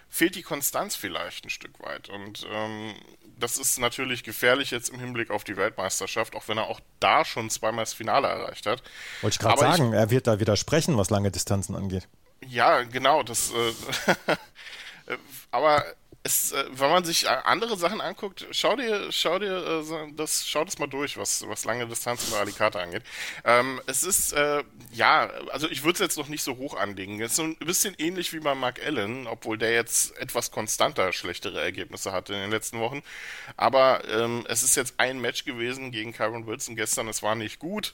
fehlt 0.10 0.36
die 0.36 0.44
Konstanz 0.44 0.96
vielleicht 0.96 1.46
ein 1.46 1.50
Stück 1.50 1.80
weit. 1.82 2.10
Und 2.10 2.46
ähm, 2.52 2.94
das 3.38 3.58
ist 3.58 3.80
natürlich 3.80 4.24
gefährlich 4.24 4.72
jetzt 4.72 4.90
im 4.90 5.00
Hinblick 5.00 5.30
auf 5.30 5.44
die 5.44 5.58
Weltmeisterschaft, 5.58 6.36
auch 6.36 6.48
wenn 6.48 6.58
er 6.58 6.68
auch 6.68 6.80
da 7.00 7.26
schon 7.26 7.50
zweimal 7.50 7.84
das 7.84 7.94
Finale 7.94 8.28
erreicht 8.28 8.66
hat. 8.66 8.82
Wollte 9.22 9.36
ich 9.36 9.40
gerade 9.40 9.60
sagen, 9.60 9.94
ich, 9.94 10.00
er 10.00 10.10
wird 10.10 10.28
da 10.28 10.40
widersprechen, 10.40 10.98
was 10.98 11.10
lange 11.10 11.32
Distanzen 11.32 11.76
angeht. 11.76 12.08
Ja, 12.48 12.84
genau, 12.84 13.24
das 13.24 13.52
äh, 13.52 14.36
aber 15.52 15.84
es, 16.26 16.54
äh, 16.54 16.66
wenn 16.72 16.90
man 16.90 17.06
sich 17.06 17.26
äh, 17.26 17.28
andere 17.28 17.78
Sachen 17.78 18.02
anguckt, 18.02 18.48
schau 18.50 18.76
dir, 18.76 19.12
schau 19.12 19.38
dir 19.38 19.84
äh, 19.88 20.12
das, 20.16 20.48
schau 20.48 20.66
das 20.66 20.80
mal 20.80 20.88
durch, 20.88 21.18
was, 21.18 21.48
was 21.48 21.66
lange 21.66 21.88
Distanz 21.88 22.26
bei 22.26 22.40
Alicante 22.40 22.80
angeht. 22.80 23.04
Ähm, 23.44 23.80
es 23.86 24.04
ist, 24.04 24.34
äh, 24.34 24.64
ja, 24.92 25.30
also 25.52 25.70
ich 25.70 25.84
würde 25.84 25.94
es 25.94 26.00
jetzt 26.00 26.18
noch 26.18 26.28
nicht 26.28 26.42
so 26.42 26.58
hoch 26.58 26.76
anlegen. 26.76 27.22
Es 27.22 27.32
ist 27.32 27.38
so 27.38 27.44
ein 27.44 27.56
bisschen 27.58 27.94
ähnlich 28.00 28.34
wie 28.34 28.40
bei 28.40 28.56
Mark 28.56 28.84
Allen, 28.84 29.28
obwohl 29.28 29.60
der 29.60 29.74
jetzt 29.74 30.18
etwas 30.18 30.50
konstanter 30.50 31.14
schlechtere 31.14 31.62
Ergebnisse 31.62 32.12
hatte 32.12 32.34
in 32.34 32.40
den 32.40 32.52
letzten 32.52 32.80
Wochen. 32.80 33.04
Aber 33.56 34.04
ähm, 34.10 34.46
es 34.50 34.64
ist 34.64 34.76
jetzt 34.76 34.96
ein 34.98 35.22
Match 35.22 35.46
gewesen 35.46 35.92
gegen 35.92 36.12
Kyron 36.12 36.48
Wilson 36.48 36.76
gestern, 36.76 37.08
es 37.08 37.22
war 37.22 37.36
nicht 37.36 37.60
gut. 37.60 37.94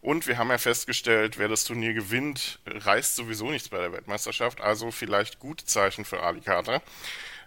Und 0.00 0.28
wir 0.28 0.38
haben 0.38 0.50
ja 0.50 0.58
festgestellt, 0.58 1.38
wer 1.38 1.48
das 1.48 1.64
Turnier 1.64 1.94
gewinnt, 1.94 2.60
reißt 2.66 3.16
sowieso 3.16 3.50
nichts 3.50 3.70
bei 3.70 3.78
der 3.78 3.90
Weltmeisterschaft. 3.90 4.60
Also 4.60 4.92
vielleicht 4.92 5.40
gute 5.40 5.64
Zeichen 5.64 6.04
für 6.04 6.22
Ali 6.22 6.42
Carter. 6.42 6.82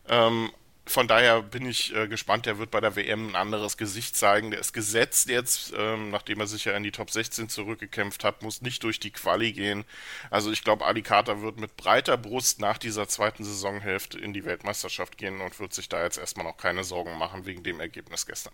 Ähm, 0.10 0.52
von 0.88 1.06
daher 1.08 1.42
bin 1.42 1.66
ich 1.66 1.94
äh, 1.94 2.08
gespannt, 2.08 2.46
der 2.46 2.60
wird 2.60 2.72
bei 2.72 2.80
der 2.80 2.96
WM 2.96 3.30
ein 3.30 3.36
anderes 3.36 3.76
Gesicht 3.76 4.16
zeigen. 4.16 4.52
Der 4.52 4.62
ist 4.62 4.72
gesetzt 4.72 5.28
jetzt, 5.28 5.74
ähm, 5.78 6.12
nachdem 6.12 6.40
er 6.40 6.48
sich 6.48 6.64
ja 6.64 6.78
in 6.78 6.84
die 6.84 6.92
Top 6.92 7.12
16 7.12 7.50
zurückgekämpft 7.50 8.24
hat, 8.24 8.42
muss 8.42 8.62
nicht 8.62 8.84
durch 8.84 9.00
die 9.00 9.12
Quali 9.12 9.52
gehen. 9.52 9.84
Also 10.30 10.50
ich 10.50 10.64
glaube, 10.64 10.86
Ali 10.86 11.02
Carter 11.02 11.42
wird 11.42 11.60
mit 11.60 11.76
breiter 11.76 12.16
Brust 12.16 12.62
nach 12.62 12.78
dieser 12.78 13.08
zweiten 13.10 13.44
Saisonhälfte 13.44 14.18
in 14.18 14.34
die 14.34 14.46
Weltmeisterschaft 14.46 15.18
gehen 15.18 15.42
und 15.42 15.60
wird 15.60 15.74
sich 15.74 15.90
da 15.90 16.02
jetzt 16.04 16.18
erstmal 16.18 16.46
noch 16.46 16.58
keine 16.58 16.86
Sorgen 16.86 17.18
machen 17.18 17.46
wegen 17.46 17.64
dem 17.64 17.82
Ergebnis 17.82 18.26
gestern. 18.26 18.54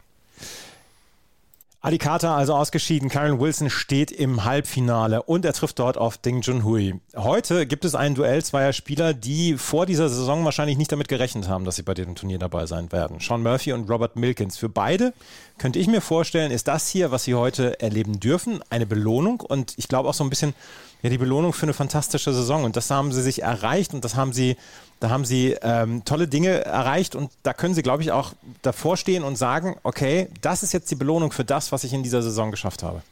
Ali 1.86 1.98
Carter 1.98 2.32
also 2.32 2.56
ausgeschieden. 2.56 3.10
Karen 3.10 3.42
Wilson 3.42 3.70
steht 3.70 4.10
im 4.10 4.46
Halbfinale 4.46 5.22
und 5.22 5.44
er 5.44 5.52
trifft 5.52 5.80
dort 5.80 5.98
auf 5.98 6.18
Ding 6.18 6.40
Junhui. 6.40 7.02
Heute 7.14 7.68
gibt 7.68 7.84
es 7.84 7.94
ein 7.94 8.16
Duell 8.16 8.42
zweier 8.42 8.72
Spieler, 8.72 9.14
die 9.14 9.58
vor 9.58 9.86
dieser 9.86 10.08
Saison 10.08 10.46
wahrscheinlich 10.46 10.78
nicht 10.78 10.94
damit 10.94 11.10
gerechnet 11.10 11.50
haben, 11.50 11.66
dass 11.66 11.76
sie 11.76 11.84
bei 11.84 11.94
diesem 11.94 12.16
Turnier 12.16 12.40
dabei 12.40 12.68
sein 12.68 12.94
werden. 12.94 13.20
Sean 13.20 13.44
Murphy 13.44 13.74
und 13.74 13.90
Robert 13.90 14.16
Milkins. 14.16 14.58
Für 14.58 14.70
beide 14.70 15.14
könnte 15.58 15.78
ich 15.78 15.88
mir 15.88 16.00
vorstellen, 16.00 16.52
ist 16.52 16.70
das 16.70 16.88
hier, 16.88 17.12
was 17.12 17.26
sie 17.26 17.36
heute 17.36 17.82
erleben 17.82 18.18
dürfen, 18.18 18.62
eine 18.70 18.86
Belohnung 18.86 19.42
und 19.42 19.74
ich 19.76 19.90
glaube 19.90 20.08
auch 20.08 20.14
so 20.14 20.24
ein 20.24 20.30
bisschen 20.30 20.54
ja, 21.04 21.10
die 21.10 21.18
Belohnung 21.20 21.54
für 21.54 21.64
eine 21.64 21.74
fantastische 21.74 22.34
Saison. 22.34 22.64
Und 22.64 22.76
das 22.76 22.90
haben 22.90 23.12
sie 23.12 23.22
sich 23.22 23.44
erreicht 23.44 23.94
und 23.94 24.04
das 24.04 24.16
haben 24.16 24.34
sie 24.34 24.58
da 25.04 25.10
haben 25.10 25.26
sie 25.26 25.58
ähm, 25.62 26.06
tolle 26.06 26.30
Dinge 26.30 26.64
erreicht 26.64 27.14
und 27.14 27.30
da 27.44 27.54
können 27.54 27.74
sie, 27.74 27.82
glaube 27.82 28.02
ich, 28.04 28.14
auch 28.14 28.32
davor 28.62 28.96
stehen 28.96 29.26
und 29.26 29.36
sagen, 29.36 29.78
okay, 29.84 30.30
das 30.40 30.64
ist 30.64 30.72
jetzt 30.72 30.90
die 30.92 30.96
Belohnung 30.96 31.34
für 31.34 31.44
das, 31.44 31.74
was 31.74 31.84
ich 31.84 31.92
in 31.92 32.04
dieser 32.04 32.22
Saison 32.22 32.52
geschafft 32.52 32.84
habe. 32.84 33.04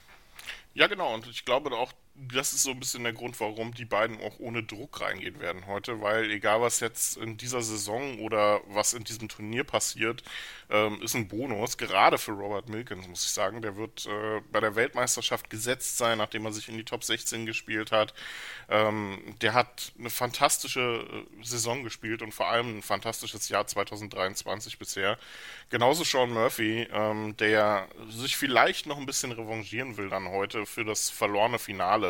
Ja, 0.73 0.87
genau. 0.87 1.13
Und 1.13 1.27
ich 1.27 1.43
glaube 1.43 1.69
auch, 1.71 1.91
das 2.15 2.53
ist 2.53 2.63
so 2.63 2.71
ein 2.71 2.79
bisschen 2.79 3.03
der 3.03 3.13
Grund, 3.13 3.39
warum 3.39 3.73
die 3.73 3.85
beiden 3.85 4.19
auch 4.21 4.39
ohne 4.39 4.63
Druck 4.63 5.01
reingehen 5.01 5.39
werden 5.39 5.65
heute, 5.65 6.01
weil 6.01 6.29
egal 6.29 6.61
was 6.61 6.79
jetzt 6.79 7.17
in 7.17 7.37
dieser 7.37 7.61
Saison 7.61 8.19
oder 8.19 8.61
was 8.67 8.93
in 8.93 9.03
diesem 9.03 9.29
Turnier 9.29 9.63
passiert, 9.63 10.21
ähm, 10.69 11.01
ist 11.01 11.15
ein 11.15 11.27
Bonus, 11.27 11.77
gerade 11.77 12.17
für 12.17 12.31
Robert 12.31 12.69
Milkins, 12.69 13.07
muss 13.07 13.25
ich 13.25 13.31
sagen. 13.31 13.61
Der 13.61 13.75
wird 13.75 14.05
äh, 14.05 14.41
bei 14.51 14.59
der 14.59 14.75
Weltmeisterschaft 14.75 15.49
gesetzt 15.49 15.97
sein, 15.97 16.17
nachdem 16.17 16.45
er 16.45 16.53
sich 16.53 16.69
in 16.69 16.77
die 16.77 16.83
Top 16.83 17.03
16 17.03 17.45
gespielt 17.45 17.91
hat. 17.91 18.13
Ähm, 18.69 19.19
der 19.41 19.53
hat 19.53 19.93
eine 19.97 20.09
fantastische 20.09 21.05
äh, 21.39 21.43
Saison 21.43 21.83
gespielt 21.83 22.21
und 22.21 22.33
vor 22.33 22.47
allem 22.49 22.77
ein 22.77 22.81
fantastisches 22.81 23.49
Jahr 23.49 23.67
2023 23.67 24.77
bisher. 24.77 25.17
Genauso 25.69 26.03
Sean 26.03 26.31
Murphy, 26.31 26.87
ähm, 26.91 27.35
der 27.37 27.87
sich 28.09 28.35
vielleicht 28.35 28.85
noch 28.85 28.97
ein 28.97 29.05
bisschen 29.05 29.31
revanchieren 29.31 29.97
will 29.97 30.09
dann 30.09 30.29
heute 30.29 30.65
für 30.65 30.85
das 30.85 31.09
verlorene 31.09 31.59
Finale 31.59 32.00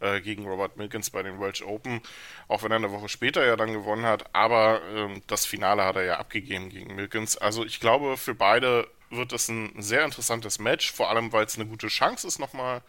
äh, 0.00 0.20
gegen 0.20 0.46
Robert 0.46 0.76
Milkins 0.76 1.10
bei 1.10 1.22
den 1.22 1.40
Welsh 1.40 1.62
Open, 1.62 2.00
auch 2.46 2.62
wenn 2.62 2.72
er 2.72 2.76
eine 2.76 2.92
Woche 2.92 3.08
später 3.08 3.44
ja 3.44 3.56
dann 3.56 3.72
gewonnen 3.72 4.06
hat, 4.06 4.34
aber 4.34 4.80
ähm, 4.94 5.22
das 5.26 5.46
Finale 5.46 5.84
hat 5.84 5.96
er 5.96 6.04
ja 6.04 6.16
abgegeben 6.18 6.68
gegen 6.70 6.94
Milkins. 6.94 7.36
Also 7.36 7.64
ich 7.64 7.80
glaube, 7.80 8.16
für 8.16 8.34
beide 8.34 8.88
wird 9.10 9.32
es 9.32 9.48
ein 9.48 9.72
sehr 9.80 10.04
interessantes 10.04 10.58
Match, 10.58 10.92
vor 10.92 11.10
allem 11.10 11.32
weil 11.32 11.44
es 11.44 11.56
eine 11.56 11.66
gute 11.66 11.88
Chance 11.88 12.26
ist, 12.26 12.38
nochmal 12.38 12.82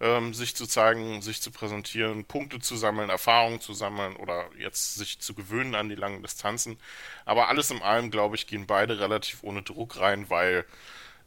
ähm, 0.00 0.34
sich 0.34 0.54
zu 0.56 0.66
zeigen, 0.66 1.22
sich 1.22 1.40
zu 1.40 1.50
präsentieren, 1.50 2.24
Punkte 2.24 2.58
zu 2.58 2.76
sammeln, 2.76 3.08
Erfahrungen 3.08 3.60
zu 3.60 3.72
sammeln 3.72 4.16
oder 4.16 4.46
jetzt 4.58 4.96
sich 4.96 5.20
zu 5.20 5.34
gewöhnen 5.34 5.74
an 5.74 5.88
die 5.88 5.94
langen 5.94 6.22
Distanzen. 6.22 6.78
Aber 7.24 7.48
alles 7.48 7.70
in 7.70 7.80
allem, 7.82 8.10
glaube 8.10 8.36
ich, 8.36 8.46
gehen 8.46 8.66
beide 8.66 8.98
relativ 8.98 9.42
ohne 9.42 9.62
Druck 9.62 9.98
rein, 10.00 10.28
weil 10.28 10.64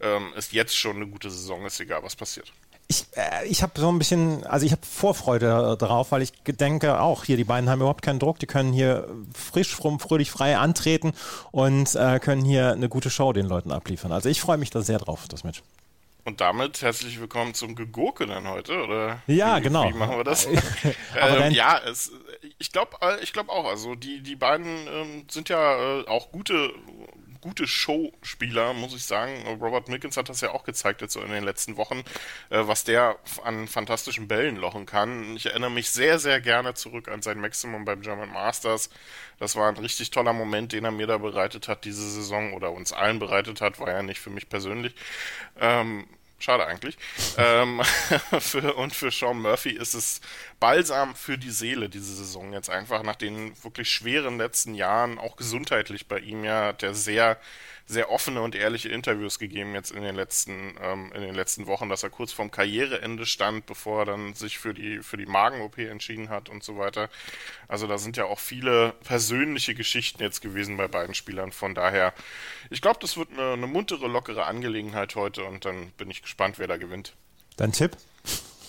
ähm, 0.01 0.33
es 0.35 0.51
jetzt 0.51 0.77
schon 0.77 0.97
eine 0.97 1.07
gute 1.07 1.31
Saison 1.31 1.65
ist, 1.65 1.79
egal 1.79 2.03
was 2.03 2.15
passiert. 2.15 2.51
Ich, 2.87 3.05
äh, 3.15 3.47
ich 3.47 3.63
habe 3.63 3.79
so 3.79 3.89
ein 3.89 3.97
bisschen, 3.97 4.45
also 4.45 4.65
ich 4.65 4.71
habe 4.71 4.85
Vorfreude 4.85 5.75
darauf, 5.79 6.11
weil 6.11 6.21
ich 6.21 6.33
denke 6.45 6.99
auch 6.99 7.23
hier, 7.23 7.37
die 7.37 7.43
beiden 7.43 7.69
haben 7.69 7.79
überhaupt 7.79 8.03
keinen 8.03 8.19
Druck, 8.19 8.39
die 8.39 8.45
können 8.45 8.73
hier 8.73 9.07
frisch, 9.33 9.75
frum, 9.75 9.99
fröhlich, 9.99 10.29
frei 10.29 10.57
antreten 10.57 11.13
und 11.51 11.95
äh, 11.95 12.19
können 12.19 12.45
hier 12.45 12.73
eine 12.73 12.89
gute 12.89 13.09
Show 13.09 13.33
den 13.33 13.47
Leuten 13.47 13.71
abliefern. 13.71 14.11
Also 14.11 14.29
ich 14.29 14.39
freue 14.39 14.57
mich 14.57 14.69
da 14.69 14.81
sehr 14.81 14.99
drauf, 14.99 15.27
das 15.27 15.43
Match. 15.43 15.63
Und 16.27 16.41
damit 16.41 16.81
herzlich 16.81 17.19
willkommen 17.19 17.53
zum 17.53 17.75
Gegurke 17.75 18.25
dann 18.25 18.47
heute, 18.47 18.83
oder? 18.83 19.21
Ja, 19.27 19.57
wie, 19.57 19.61
genau. 19.61 19.87
Wie 19.87 19.93
machen 19.93 20.17
wir 20.17 20.23
das? 20.23 20.47
ähm, 21.15 21.51
ja, 21.51 21.79
es, 21.87 22.11
ich 22.57 22.71
glaube 22.71 22.97
äh, 23.01 23.21
ich 23.21 23.31
glaub 23.31 23.47
auch, 23.49 23.65
also 23.65 23.93
die, 23.93 24.21
die 24.21 24.35
beiden 24.35 24.87
ähm, 24.87 25.25
sind 25.29 25.49
ja 25.49 25.99
äh, 25.99 26.07
auch 26.07 26.31
gute 26.31 26.73
gute 27.45 27.67
Showspieler, 27.67 28.73
muss 28.73 28.95
ich 28.95 29.05
sagen. 29.05 29.45
Robert 29.61 29.87
Milkins 29.87 30.17
hat 30.17 30.29
das 30.29 30.41
ja 30.41 30.49
auch 30.49 30.63
gezeigt 30.63 31.01
jetzt 31.01 31.13
so 31.13 31.21
in 31.21 31.29
den 31.29 31.43
letzten 31.43 31.77
Wochen, 31.77 31.99
äh, 32.49 32.61
was 32.65 32.83
der 32.83 33.19
an 33.43 33.67
fantastischen 33.67 34.27
Bällen 34.27 34.55
lochen 34.55 34.87
kann. 34.87 35.35
Ich 35.35 35.45
erinnere 35.45 35.69
mich 35.69 35.91
sehr, 35.91 36.17
sehr 36.17 36.41
gerne 36.41 36.73
zurück 36.73 37.07
an 37.07 37.21
sein 37.21 37.39
Maximum 37.39 37.85
beim 37.85 38.01
German 38.01 38.31
Masters. 38.31 38.89
Das 39.37 39.55
war 39.55 39.69
ein 39.69 39.77
richtig 39.77 40.09
toller 40.09 40.33
Moment, 40.33 40.71
den 40.71 40.85
er 40.85 40.91
mir 40.91 41.05
da 41.05 41.19
bereitet 41.19 41.67
hat 41.67 41.85
diese 41.85 42.09
Saison 42.09 42.53
oder 42.53 42.71
uns 42.71 42.91
allen 42.91 43.19
bereitet 43.19 43.61
hat, 43.61 43.79
war 43.79 43.91
ja 43.91 44.01
nicht 44.01 44.19
für 44.19 44.31
mich 44.31 44.49
persönlich. 44.49 44.95
Ähm, 45.59 46.07
Schade 46.37 46.65
eigentlich. 46.65 46.97
ähm, 47.37 47.81
für, 48.39 48.75
und 48.75 48.93
für 48.93 49.11
Sean 49.11 49.41
Murphy 49.41 49.71
ist 49.71 49.93
es 49.93 50.21
balsam 50.59 51.15
für 51.15 51.37
die 51.37 51.51
Seele 51.51 51.89
diese 51.89 52.13
Saison 52.15 52.53
jetzt 52.53 52.69
einfach 52.69 53.03
nach 53.03 53.15
den 53.15 53.51
wirklich 53.63 53.89
schweren 53.89 54.37
letzten 54.37 54.75
Jahren, 54.75 55.17
auch 55.17 55.37
gesundheitlich 55.37 56.07
bei 56.07 56.19
ihm 56.19 56.43
ja, 56.43 56.73
der 56.73 56.93
sehr 56.93 57.39
sehr 57.87 58.09
offene 58.09 58.41
und 58.41 58.55
ehrliche 58.55 58.89
Interviews 58.89 59.37
gegeben 59.37 59.75
jetzt 59.75 59.91
in 59.91 60.01
den 60.01 60.15
letzten 60.15 60.75
ähm, 60.81 61.11
in 61.13 61.21
den 61.21 61.35
letzten 61.35 61.67
Wochen, 61.67 61.87
dass 61.87 62.01
er 62.01 62.09
kurz 62.09 62.31
vorm 62.31 62.49
Karriereende 62.49 63.25
stand, 63.25 63.67
bevor 63.67 64.01
er 64.01 64.05
dann 64.05 64.33
sich 64.33 64.57
für 64.57 64.73
die 64.73 65.03
für 65.03 65.17
die 65.17 65.27
Magen-OP 65.27 65.77
entschieden 65.77 66.29
hat 66.29 66.49
und 66.49 66.63
so 66.63 66.77
weiter. 66.77 67.09
Also 67.67 67.85
da 67.85 67.97
sind 67.97 68.17
ja 68.17 68.25
auch 68.25 68.39
viele 68.39 68.93
persönliche 69.03 69.75
Geschichten 69.75 70.23
jetzt 70.23 70.41
gewesen 70.41 70.77
bei 70.77 70.87
beiden 70.87 71.13
Spielern. 71.13 71.51
Von 71.51 71.75
daher, 71.75 72.13
ich 72.71 72.81
glaube, 72.81 72.99
das 73.01 73.17
wird 73.17 73.31
eine, 73.31 73.53
eine 73.53 73.67
muntere, 73.67 74.07
lockere 74.07 74.45
Angelegenheit 74.45 75.15
heute 75.15 75.43
und 75.43 75.65
dann 75.65 75.91
bin 75.91 76.09
ich 76.09 76.23
gespannt, 76.23 76.57
wer 76.57 76.67
da 76.67 76.77
gewinnt. 76.77 77.13
Dein 77.57 77.71
Tipp? 77.71 77.97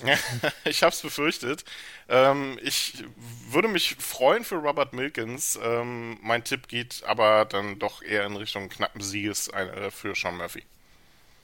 ich 0.65 0.83
habe 0.83 0.93
es 0.93 1.01
befürchtet. 1.01 1.65
Ähm, 2.09 2.59
ich 2.63 3.05
würde 3.49 3.69
mich 3.69 3.97
freuen 3.99 4.45
für 4.45 4.57
Robert 4.57 4.93
Milkins. 4.93 5.59
Ähm, 5.63 6.19
mein 6.23 6.45
Tipp 6.45 6.69
geht 6.69 7.03
aber 7.05 7.45
dann 7.45 7.79
doch 7.79 8.03
eher 8.03 8.25
in 8.25 8.37
Richtung 8.37 8.69
knappen 8.69 9.01
Sieges 9.01 9.49
äh, 9.49 9.91
für 9.91 10.15
Sean 10.15 10.37
Murphy. 10.37 10.65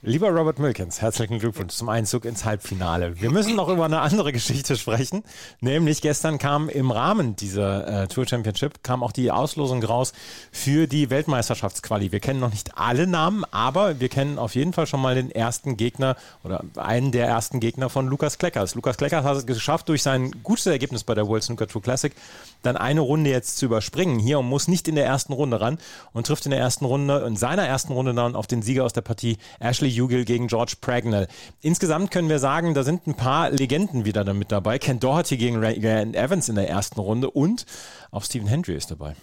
Lieber 0.05 0.31
Robert 0.31 0.59
Milkins, 0.59 1.01
herzlichen 1.01 1.39
Glückwunsch 1.39 1.75
zum 1.75 1.87
Einzug 1.87 2.25
ins 2.25 2.43
Halbfinale. 2.43 3.21
Wir 3.21 3.31
müssen 3.31 3.55
noch 3.55 3.69
über 3.69 3.85
eine 3.85 4.01
andere 4.01 4.33
Geschichte 4.33 4.75
sprechen, 4.75 5.23
nämlich 5.61 6.01
gestern 6.01 6.39
kam 6.39 6.67
im 6.67 6.91
Rahmen 6.91 7.37
dieser 7.37 8.03
äh, 8.03 8.07
Tour 8.09 8.27
Championship 8.27 8.83
kam 8.83 9.01
auch 9.01 9.13
die 9.13 9.31
Auslosung 9.31 9.81
raus 9.81 10.11
für 10.51 10.87
die 10.87 11.09
Weltmeisterschaftsquali. 11.09 12.11
Wir 12.11 12.19
kennen 12.19 12.41
noch 12.41 12.51
nicht 12.51 12.77
alle 12.77 13.07
Namen, 13.07 13.45
aber 13.51 14.01
wir 14.01 14.09
kennen 14.09 14.39
auf 14.39 14.55
jeden 14.55 14.73
Fall 14.73 14.87
schon 14.87 15.01
mal 15.01 15.15
den 15.15 15.31
ersten 15.31 15.77
Gegner 15.77 16.17
oder 16.43 16.65
einen 16.75 17.13
der 17.13 17.27
ersten 17.27 17.61
Gegner 17.61 17.89
von 17.89 18.05
Lukas 18.07 18.37
Kleckers. 18.37 18.75
Lukas 18.75 18.97
Kleckers 18.97 19.23
hat 19.23 19.37
es 19.37 19.45
geschafft, 19.45 19.87
durch 19.87 20.03
sein 20.03 20.35
gutes 20.43 20.65
Ergebnis 20.65 21.05
bei 21.05 21.15
der 21.15 21.29
World 21.29 21.43
Snooker 21.43 21.69
Tour 21.69 21.81
Classic 21.81 22.13
dann 22.61 22.75
eine 22.75 22.99
Runde 22.99 23.29
jetzt 23.29 23.55
zu 23.55 23.67
überspringen 23.67 24.19
hier 24.19 24.39
und 24.39 24.47
muss 24.47 24.67
nicht 24.67 24.89
in 24.89 24.95
der 24.95 25.05
ersten 25.05 25.31
Runde 25.31 25.61
ran 25.61 25.77
und 26.11 26.27
trifft 26.27 26.43
in 26.45 26.51
der 26.51 26.59
ersten 26.59 26.83
Runde, 26.83 27.23
in 27.25 27.37
seiner 27.37 27.65
ersten 27.65 27.93
Runde 27.93 28.13
dann 28.13 28.35
auf 28.35 28.47
den 28.47 28.61
Sieger 28.61 28.83
aus 28.83 28.91
der 28.91 29.01
Partie 29.01 29.37
Ashley 29.61 29.92
Hugel 29.99 30.25
gegen 30.25 30.47
George 30.47 30.73
Pragnell. 30.81 31.27
Insgesamt 31.61 32.11
können 32.11 32.29
wir 32.29 32.39
sagen, 32.39 32.73
da 32.73 32.83
sind 32.83 33.07
ein 33.07 33.15
paar 33.15 33.49
Legenden 33.51 34.05
wieder 34.05 34.23
damit 34.23 34.51
dabei. 34.51 34.79
Ken 34.79 34.99
Doherty 34.99 35.37
gegen 35.37 35.57
Ray 35.57 35.75
Evans 35.77 36.49
in 36.49 36.55
der 36.55 36.69
ersten 36.69 36.99
Runde 36.99 37.29
und 37.29 37.65
auch 38.11 38.23
Stephen 38.23 38.47
Hendry 38.47 38.75
ist 38.75 38.91
dabei. 38.91 39.15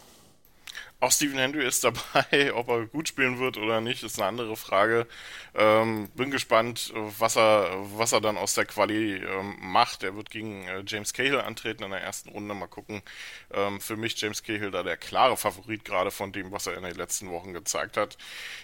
Auch 1.02 1.12
Stephen 1.12 1.38
Hendry 1.38 1.66
ist 1.66 1.82
dabei, 1.82 2.52
ob 2.54 2.68
er 2.68 2.84
gut 2.84 3.08
spielen 3.08 3.38
wird 3.38 3.56
oder 3.56 3.80
nicht, 3.80 4.02
ist 4.02 4.18
eine 4.18 4.28
andere 4.28 4.54
Frage. 4.54 5.06
Ähm, 5.54 6.10
bin 6.14 6.30
gespannt, 6.30 6.92
was 6.94 7.38
er, 7.38 7.70
was 7.96 8.12
er 8.12 8.20
dann 8.20 8.36
aus 8.36 8.52
der 8.52 8.66
Quali 8.66 9.16
ähm, 9.16 9.56
macht. 9.60 10.02
Er 10.02 10.14
wird 10.14 10.30
gegen 10.30 10.68
äh, 10.68 10.82
James 10.86 11.14
Cahill 11.14 11.40
antreten 11.40 11.84
in 11.84 11.90
der 11.90 12.02
ersten 12.02 12.28
Runde. 12.28 12.54
Mal 12.54 12.66
gucken. 12.66 13.00
Ähm, 13.50 13.80
für 13.80 13.96
mich 13.96 14.20
James 14.20 14.42
Cahill 14.42 14.70
da 14.70 14.82
der 14.82 14.98
klare 14.98 15.38
Favorit, 15.38 15.86
gerade 15.86 16.10
von 16.10 16.32
dem, 16.32 16.52
was 16.52 16.66
er 16.66 16.76
in 16.76 16.82
den 16.82 16.96
letzten 16.96 17.30
Wochen 17.30 17.54
gezeigt 17.54 17.96
hat. 17.96 18.18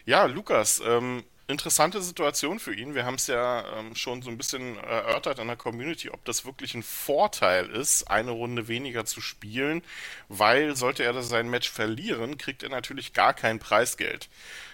Ja, 0.05 0.27
Lukas, 0.27 0.83
ähm, 0.87 1.25
interessante 1.49 2.03
Situation 2.03 2.59
für 2.59 2.75
ihn. 2.75 2.95
Wir 2.95 3.05
haben 3.05 3.15
es 3.15 3.29
ja 3.29 3.65
ähm, 3.79 3.95
schon 3.95 4.23
so 4.23 4.31
ein 4.31 4.37
bisschen 4.37 4.79
erörtert 4.79 5.39
in 5.39 5.47
der 5.47 5.57
Community, 5.57 6.11
ob 6.11 6.25
das 6.25 6.45
wirklich 6.45 6.75
ein 6.75 6.83
Vorteil 6.83 7.71
ist, 7.71 8.11
eine 8.11 8.33
Runde 8.33 8.67
weniger 8.69 9.05
zu 9.05 9.21
spielen, 9.21 9.83
weil 10.29 10.75
sollte 10.75 11.05
er 11.05 11.13
das 11.13 11.29
sein 11.29 11.49
Match 11.49 11.71
verlieren, 11.71 12.37
kriegt 12.37 12.63
er 12.65 12.71
natürlich 12.71 13.13
gar 13.13 13.33
kein 13.33 13.61
Preisgeld. 13.61 14.29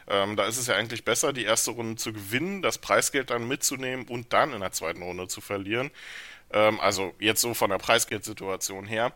Ähm, 0.08 0.36
da 0.36 0.46
ist 0.46 0.56
es 0.56 0.66
ja 0.66 0.74
eigentlich 0.74 1.04
besser, 1.04 1.32
die 1.32 1.44
erste 1.44 1.72
Runde 1.72 1.96
zu 1.96 2.12
gewinnen, 2.12 2.62
das 2.62 2.78
Preisgeld 2.78 3.30
dann 3.30 3.46
mitzunehmen 3.46 4.08
und 4.08 4.32
dann 4.32 4.52
in 4.52 4.60
der 4.60 4.72
zweiten 4.72 5.02
Runde 5.02 5.28
zu 5.28 5.40
verlieren. 5.40 5.90
Ähm, 6.52 6.80
also 6.80 7.14
jetzt 7.18 7.40
so 7.40 7.54
von 7.54 7.70
der 7.70 7.78
Preisgeldsituation 7.78 8.86
her. 8.86 9.12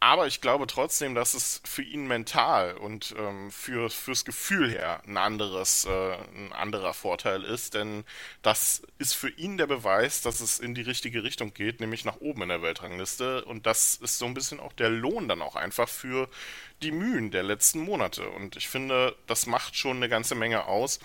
Aber 0.00 0.26
ich 0.26 0.40
glaube 0.40 0.66
trotzdem, 0.66 1.14
dass 1.14 1.34
es 1.34 1.60
für 1.64 1.82
ihn 1.82 2.06
mental 2.06 2.76
und 2.76 3.14
ähm, 3.18 3.50
für, 3.50 3.90
fürs 3.90 4.24
Gefühl 4.24 4.70
her 4.70 5.02
ein 5.06 5.16
anderes, 5.16 5.84
äh, 5.86 6.14
ein 6.34 6.52
anderer 6.52 6.94
Vorteil 6.94 7.42
ist, 7.42 7.74
denn 7.74 8.04
das 8.42 8.82
ist 8.98 9.14
für 9.14 9.30
ihn 9.30 9.56
der 9.58 9.66
Beweis, 9.66 10.22
dass 10.22 10.40
es 10.40 10.58
in 10.58 10.74
die 10.74 10.82
richtige 10.82 11.24
Richtung 11.24 11.52
geht, 11.54 11.80
nämlich 11.80 12.04
nach 12.04 12.20
oben 12.20 12.42
in 12.42 12.48
der 12.48 12.62
Weltrangliste. 12.62 13.44
Und 13.44 13.66
das 13.66 13.96
ist 13.96 14.18
so 14.18 14.26
ein 14.26 14.34
bisschen 14.34 14.60
auch 14.60 14.72
der 14.72 14.90
Lohn 14.90 15.28
dann 15.28 15.42
auch 15.42 15.56
einfach 15.56 15.88
für 15.88 16.28
die 16.82 16.92
Mühen 16.92 17.30
der 17.30 17.42
letzten 17.42 17.80
Monate. 17.80 18.28
Und 18.28 18.56
ich 18.56 18.68
finde, 18.68 19.16
das 19.26 19.46
macht 19.46 19.76
schon 19.76 19.96
eine 19.96 20.08
ganze 20.08 20.34
Menge 20.34 20.66
aus 20.66 21.00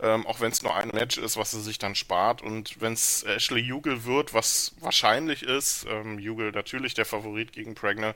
ähm, 0.00 0.26
auch 0.26 0.40
wenn 0.40 0.52
es 0.52 0.62
nur 0.62 0.74
ein 0.74 0.88
Match 0.88 1.18
ist, 1.18 1.36
was 1.36 1.52
er 1.54 1.60
sich 1.60 1.78
dann 1.78 1.94
spart. 1.94 2.42
Und 2.42 2.80
wenn 2.80 2.92
es 2.92 3.24
Ashley 3.24 3.60
Jugel 3.60 4.04
wird, 4.04 4.32
was 4.34 4.74
wahrscheinlich 4.80 5.42
ist, 5.42 5.86
ähm, 5.88 6.18
Jugel 6.18 6.52
natürlich 6.52 6.94
der 6.94 7.04
Favorit 7.04 7.52
gegen 7.52 7.74
Pregner, 7.74 8.14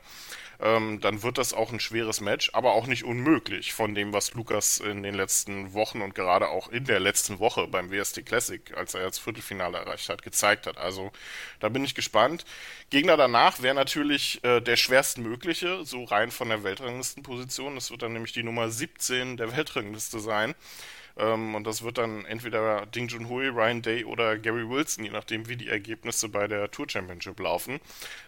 ähm, 0.61 1.01
dann 1.01 1.25
wird 1.25 1.39
das 1.39 1.53
auch 1.53 1.73
ein 1.73 1.81
schweres 1.81 2.21
Match, 2.21 2.51
aber 2.53 2.75
auch 2.75 2.87
nicht 2.87 3.03
unmöglich 3.03 3.73
von 3.73 3.97
dem, 3.97 4.13
was 4.13 4.33
Lukas 4.35 4.79
in 4.79 5.03
den 5.03 5.15
letzten 5.15 5.73
Wochen 5.73 6.03
und 6.03 6.15
gerade 6.15 6.49
auch 6.49 6.69
in 6.69 6.85
der 6.85 7.01
letzten 7.01 7.41
Woche 7.41 7.67
beim 7.67 7.91
WST 7.91 8.25
Classic, 8.25 8.63
als 8.77 8.95
er 8.95 9.05
jetzt 9.05 9.19
Viertelfinale 9.19 9.79
erreicht 9.79 10.09
hat, 10.09 10.23
gezeigt 10.23 10.69
hat. 10.69 10.79
Also 10.79 11.11
da 11.59 11.69
bin 11.69 11.85
ich 11.85 11.97
gespannt. 11.97 12.45
Gegner 12.91 13.17
danach 13.17 13.61
wäre 13.61 13.75
natürlich 13.75 14.43
äh, 14.45 14.61
der 14.61 14.77
schwerstmögliche, 14.77 15.85
so 15.85 16.05
rein 16.05 16.31
von 16.31 16.49
der 16.49 16.63
Weltranglistenposition. 16.63 17.75
Das 17.75 17.91
wird 17.91 18.03
dann 18.03 18.13
nämlich 18.13 18.33
die 18.33 18.45
Nummer 18.45 18.71
17 18.71 19.37
der 19.37 19.57
Weltrangliste 19.57 20.21
sein. 20.21 20.55
Ähm, 21.17 21.55
und 21.55 21.67
das 21.67 21.83
wird 21.83 21.99
dann 21.99 22.25
entweder 22.25 22.87
Ding 22.87 23.09
Junhui, 23.09 23.49
Ryan 23.49 23.83
Day 23.83 24.05
oder 24.05 24.39
Gary 24.39 24.69
Wilson, 24.69 25.05
je 25.05 25.11
nachdem, 25.11 25.49
wie 25.49 25.57
die 25.57 25.69
Ergebnisse 25.69 26.29
bei 26.29 26.49
der 26.49 26.71
Tour 26.71 26.89
Championship 26.89 27.39
laufen. 27.41 27.81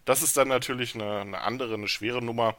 Das 0.05 0.23
ist 0.23 0.37
dann 0.37 0.49
natürlich 0.49 0.95
eine, 0.95 1.21
eine 1.21 1.41
andere, 1.41 1.75
eine 1.75 1.89
schwere 1.89 2.23
Nummer. 2.23 2.57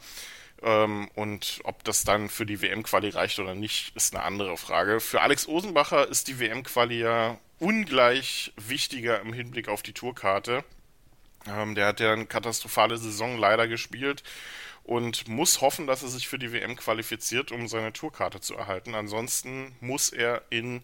Ähm, 0.61 1.09
und 1.15 1.59
ob 1.63 1.83
das 1.83 2.03
dann 2.03 2.29
für 2.29 2.45
die 2.45 2.61
WM-Quali 2.61 3.09
reicht 3.09 3.39
oder 3.39 3.55
nicht, 3.55 3.95
ist 3.95 4.15
eine 4.15 4.23
andere 4.23 4.57
Frage. 4.57 4.99
Für 4.99 5.21
Alex 5.21 5.47
Osenbacher 5.47 6.07
ist 6.07 6.27
die 6.27 6.39
WM-Quali 6.39 6.99
ja 6.99 7.37
ungleich 7.59 8.53
wichtiger 8.57 9.21
im 9.21 9.33
Hinblick 9.33 9.67
auf 9.67 9.81
die 9.81 9.93
Tourkarte. 9.93 10.63
Ähm, 11.47 11.75
der 11.75 11.87
hat 11.87 11.99
ja 11.99 12.13
eine 12.13 12.25
katastrophale 12.25 12.97
Saison 12.97 13.37
leider 13.37 13.67
gespielt 13.67 14.23
und 14.85 15.27
muss 15.27 15.61
hoffen, 15.61 15.87
dass 15.87 16.03
er 16.03 16.09
sich 16.09 16.27
für 16.27 16.39
die 16.39 16.53
WM 16.53 16.75
qualifiziert, 16.75 17.51
um 17.51 17.67
seine 17.67 17.91
Tourkarte 17.91 18.39
zu 18.39 18.55
erhalten. 18.55 18.93
Ansonsten 18.93 19.75
muss 19.81 20.09
er 20.09 20.43
in 20.49 20.83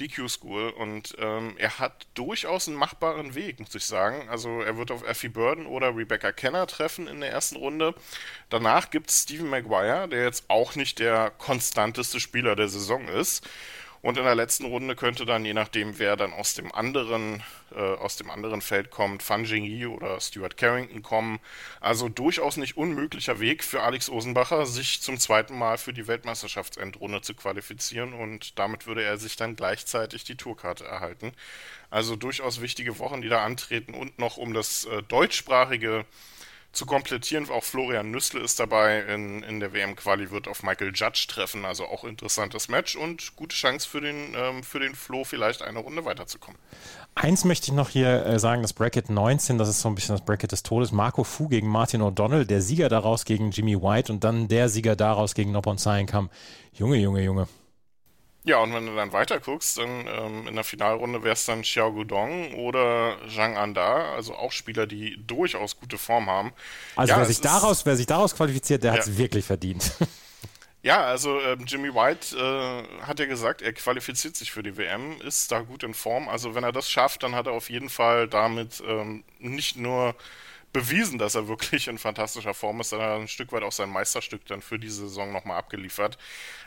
die 0.00 0.08
Q-School 0.08 0.70
und 0.70 1.14
ähm, 1.18 1.54
er 1.58 1.78
hat 1.78 2.06
durchaus 2.14 2.68
einen 2.68 2.76
machbaren 2.76 3.34
Weg, 3.34 3.60
muss 3.60 3.74
ich 3.74 3.84
sagen. 3.84 4.28
Also 4.28 4.60
er 4.60 4.76
wird 4.76 4.90
auf 4.90 5.06
Effie 5.06 5.28
Burden 5.28 5.66
oder 5.66 5.94
Rebecca 5.96 6.32
Kenner 6.32 6.66
treffen 6.66 7.06
in 7.06 7.20
der 7.20 7.30
ersten 7.30 7.56
Runde. 7.56 7.94
Danach 8.50 8.90
gibt 8.90 9.10
es 9.10 9.22
Stephen 9.22 9.48
Maguire, 9.48 10.08
der 10.08 10.24
jetzt 10.24 10.44
auch 10.48 10.74
nicht 10.74 10.98
der 10.98 11.30
konstanteste 11.30 12.20
Spieler 12.20 12.56
der 12.56 12.68
Saison 12.68 13.08
ist. 13.08 13.46
Und 14.06 14.18
in 14.18 14.24
der 14.24 14.36
letzten 14.36 14.66
Runde 14.66 14.94
könnte 14.94 15.26
dann, 15.26 15.44
je 15.44 15.52
nachdem, 15.52 15.98
wer 15.98 16.14
dann 16.14 16.32
aus 16.32 16.54
dem 16.54 16.72
anderen, 16.72 17.42
äh, 17.74 17.80
aus 17.80 18.14
dem 18.14 18.30
anderen 18.30 18.60
Feld 18.62 18.92
kommt, 18.92 19.20
Fan 19.20 19.42
Jingyi 19.42 19.86
oder 19.86 20.20
Stuart 20.20 20.56
Carrington 20.56 21.02
kommen. 21.02 21.40
Also 21.80 22.08
durchaus 22.08 22.56
nicht 22.56 22.76
unmöglicher 22.76 23.40
Weg 23.40 23.64
für 23.64 23.82
Alex 23.82 24.08
Osenbacher, 24.08 24.64
sich 24.64 25.02
zum 25.02 25.18
zweiten 25.18 25.58
Mal 25.58 25.76
für 25.76 25.92
die 25.92 26.06
Weltmeisterschaftsendrunde 26.06 27.20
zu 27.20 27.34
qualifizieren 27.34 28.12
und 28.12 28.56
damit 28.60 28.86
würde 28.86 29.02
er 29.02 29.18
sich 29.18 29.34
dann 29.34 29.56
gleichzeitig 29.56 30.22
die 30.22 30.36
Tourkarte 30.36 30.84
erhalten. 30.84 31.32
Also 31.90 32.14
durchaus 32.14 32.60
wichtige 32.60 33.00
Wochen, 33.00 33.22
die 33.22 33.28
da 33.28 33.44
antreten 33.44 33.92
und 33.92 34.20
noch 34.20 34.36
um 34.36 34.54
das 34.54 34.84
äh, 34.84 35.02
deutschsprachige 35.02 36.04
zu 36.76 36.86
komplettieren, 36.86 37.48
auch 37.50 37.64
Florian 37.64 38.10
Nüssle 38.10 38.40
ist 38.40 38.60
dabei 38.60 39.00
in, 39.00 39.42
in 39.42 39.60
der 39.60 39.72
WM-Quali, 39.72 40.30
wird 40.30 40.46
auf 40.46 40.62
Michael 40.62 40.92
Judge 40.94 41.26
treffen, 41.28 41.64
also 41.64 41.86
auch 41.86 42.04
interessantes 42.04 42.68
Match 42.68 42.94
und 42.94 43.34
gute 43.34 43.56
Chance 43.56 43.88
für 43.88 44.00
den, 44.00 44.34
ähm, 44.36 44.62
für 44.62 44.78
den 44.78 44.94
Flo 44.94 45.24
vielleicht 45.24 45.62
eine 45.62 45.78
Runde 45.78 46.04
weiterzukommen. 46.04 46.58
Eins 47.14 47.44
möchte 47.44 47.68
ich 47.68 47.72
noch 47.72 47.88
hier 47.88 48.26
äh, 48.26 48.38
sagen, 48.38 48.62
das 48.62 48.74
Bracket 48.74 49.10
19, 49.10 49.58
das 49.58 49.68
ist 49.68 49.80
so 49.80 49.88
ein 49.88 49.94
bisschen 49.94 50.14
das 50.14 50.24
Bracket 50.24 50.52
des 50.52 50.62
Todes. 50.62 50.92
Marco 50.92 51.24
Fu 51.24 51.48
gegen 51.48 51.68
Martin 51.68 52.02
O'Donnell, 52.02 52.44
der 52.44 52.60
Sieger 52.60 52.88
daraus 52.88 53.24
gegen 53.24 53.50
Jimmy 53.50 53.80
White 53.80 54.12
und 54.12 54.22
dann 54.22 54.48
der 54.48 54.68
Sieger 54.68 54.96
daraus 54.96 55.34
gegen 55.34 55.52
Nopon 55.52 55.78
kam. 56.06 56.30
Junge, 56.74 56.96
Junge, 56.96 57.22
Junge. 57.22 57.48
Ja, 58.46 58.58
und 58.58 58.72
wenn 58.72 58.86
du 58.86 58.94
dann 58.94 59.12
weiter 59.12 59.40
guckst, 59.40 59.76
dann 59.76 60.06
ähm, 60.06 60.46
in 60.46 60.54
der 60.54 60.62
Finalrunde 60.62 61.24
wäre 61.24 61.32
es 61.32 61.44
dann 61.46 61.62
Xiao 61.62 61.92
Gudong 61.92 62.54
oder 62.54 63.16
Zhang 63.28 63.56
Anda, 63.56 64.14
also 64.14 64.36
auch 64.36 64.52
Spieler, 64.52 64.86
die 64.86 65.18
durchaus 65.26 65.80
gute 65.80 65.98
Form 65.98 66.30
haben. 66.30 66.52
Also 66.94 67.12
ja, 67.12 67.18
wer, 67.18 67.26
sich 67.26 67.40
daraus, 67.40 67.84
wer 67.84 67.96
sich 67.96 68.06
daraus 68.06 68.36
qualifiziert, 68.36 68.84
der 68.84 68.92
ja. 68.92 68.98
hat 68.98 69.06
es 69.08 69.18
wirklich 69.18 69.44
verdient. 69.44 69.92
Ja, 70.82 71.02
also 71.02 71.40
ähm, 71.40 71.64
Jimmy 71.66 71.92
White 71.92 72.36
äh, 72.36 73.04
hat 73.04 73.18
ja 73.18 73.26
gesagt, 73.26 73.60
er 73.60 73.72
qualifiziert 73.72 74.36
sich 74.36 74.52
für 74.52 74.62
die 74.62 74.76
WM, 74.76 75.20
ist 75.20 75.50
da 75.50 75.62
gut 75.62 75.82
in 75.82 75.94
Form. 75.94 76.28
Also 76.28 76.54
wenn 76.54 76.62
er 76.62 76.70
das 76.70 76.88
schafft, 76.88 77.24
dann 77.24 77.34
hat 77.34 77.48
er 77.48 77.54
auf 77.54 77.70
jeden 77.70 77.88
Fall 77.88 78.28
damit 78.28 78.80
ähm, 78.86 79.24
nicht 79.40 79.76
nur 79.76 80.14
bewiesen, 80.76 81.18
dass 81.18 81.34
er 81.34 81.48
wirklich 81.48 81.88
in 81.88 81.96
fantastischer 81.96 82.52
Form 82.52 82.80
ist. 82.80 82.92
Er 82.92 83.00
hat 83.00 83.20
ein 83.20 83.28
Stück 83.28 83.50
weit 83.52 83.62
auch 83.62 83.72
sein 83.72 83.88
Meisterstück 83.88 84.44
dann 84.44 84.60
für 84.60 84.78
diese 84.78 85.08
Saison 85.08 85.32
nochmal 85.32 85.56
abgeliefert. 85.56 86.18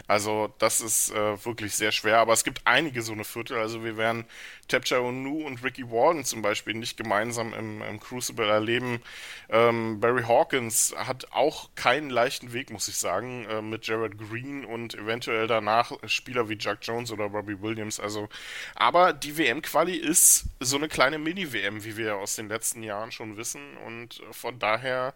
Also 0.08 0.51
das 0.58 0.82
ist 0.82 1.12
äh, 1.12 1.46
wirklich 1.46 1.75
sehr 1.75 1.92
schwer, 1.92 2.18
aber 2.18 2.34
es 2.34 2.44
gibt 2.44 2.62
einige 2.66 3.04
so 3.04 3.12
eine 3.13 3.24
Viertel. 3.24 3.60
Also 3.60 3.84
wir 3.84 3.98
werden 3.98 4.25
Tapcha 4.68 5.00
Onu 5.00 5.46
und 5.46 5.63
Ricky 5.63 5.89
Walden 5.92 6.24
zum 6.24 6.42
Beispiel 6.42 6.74
nicht 6.74 6.98
gemeinsam 6.98 7.54
im, 7.54 7.82
im 7.82 8.00
Crucible 8.00 8.48
erleben. 8.48 9.01
Ähm, 9.50 10.00
Barry 10.00 10.24
Hawkins 10.24 10.96
hat 10.98 11.32
auch 11.32 11.70
keinen 11.75 12.10
leichten 12.10 12.54
Weg, 12.54 12.72
muss 12.72 12.88
ich 12.88 12.98
sagen, 12.98 13.46
äh, 13.46 13.62
mit 13.62 13.86
Jared 13.86 14.18
Green 14.18 14.66
und 14.66 14.96
eventuell 14.96 15.48
danach 15.48 15.92
Spieler 16.06 16.50
wie 16.50 16.58
Jack 16.60 16.80
Jones 16.82 17.12
oder 17.12 17.25
Robbie 17.25 17.62
Williams. 17.62 18.00
Also, 18.00 18.30
aber 18.75 19.13
die 19.13 19.38
WM-Quali 19.38 19.96
ist 19.96 20.46
so 20.60 20.78
eine 20.78 20.88
kleine 20.88 21.18
Mini-WM, 21.18 21.84
wie 21.84 21.98
wir 21.98 22.18
aus 22.18 22.36
den 22.36 22.48
letzten 22.48 22.84
Jahren 22.84 23.12
schon 23.12 23.38
wissen. 23.38 23.78
Und 23.86 23.99
und 24.00 24.22
von 24.32 24.60
daher 24.60 25.13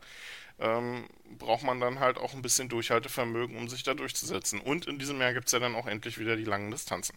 ähm, 0.60 1.06
braucht 1.38 1.63
man 1.63 1.80
dann 1.80 2.00
halt 2.00 2.18
auch 2.18 2.34
ein 2.34 2.42
bisschen 2.42 2.70
Durchhaltevermögen, 2.70 3.58
um 3.58 3.68
sich 3.70 3.84
da 3.84 3.94
durchzusetzen. 3.94 4.60
Und 4.60 4.86
in 4.86 5.00
diesem 5.00 5.20
Jahr 5.20 5.34
gibt 5.34 5.48
es 5.48 5.52
ja 5.52 5.60
dann 5.60 5.75
auch 5.75 5.88
endlich 5.88 6.20
wieder 6.20 6.36
die 6.36 6.44
langen 6.44 6.72
Distanzen. 6.72 7.16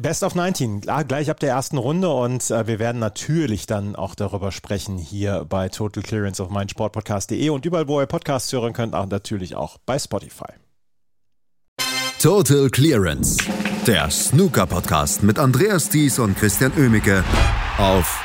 Best 0.00 0.22
of 0.22 0.34
19, 0.34 0.80
gleich 0.80 1.28
ab 1.28 1.40
der 1.40 1.50
ersten 1.50 1.76
Runde 1.76 2.08
und 2.08 2.50
äh, 2.50 2.66
wir 2.66 2.78
werden 2.78 2.98
natürlich 2.98 3.66
dann 3.66 3.96
auch 3.96 4.14
darüber 4.14 4.52
sprechen 4.52 4.96
hier 4.96 5.44
bei 5.46 5.68
Total 5.68 6.02
Clearance 6.02 6.42
auf 6.42 6.50
meinsportpodcast.de 6.50 7.50
und 7.50 7.66
überall, 7.66 7.88
wo 7.88 8.00
ihr 8.00 8.06
Podcasts 8.06 8.52
hören 8.52 8.72
könnt, 8.72 8.94
auch 8.94 9.06
natürlich 9.06 9.56
auch 9.56 9.78
bei 9.84 9.98
Spotify. 9.98 10.52
Total 12.20 12.70
Clearance, 12.70 13.38
der 13.86 14.08
Snooker-Podcast 14.08 15.24
mit 15.24 15.40
Andreas 15.40 15.88
Thies 15.88 16.20
und 16.20 16.38
Christian 16.38 16.72
Oemicke 16.78 17.24
auf 17.76 18.24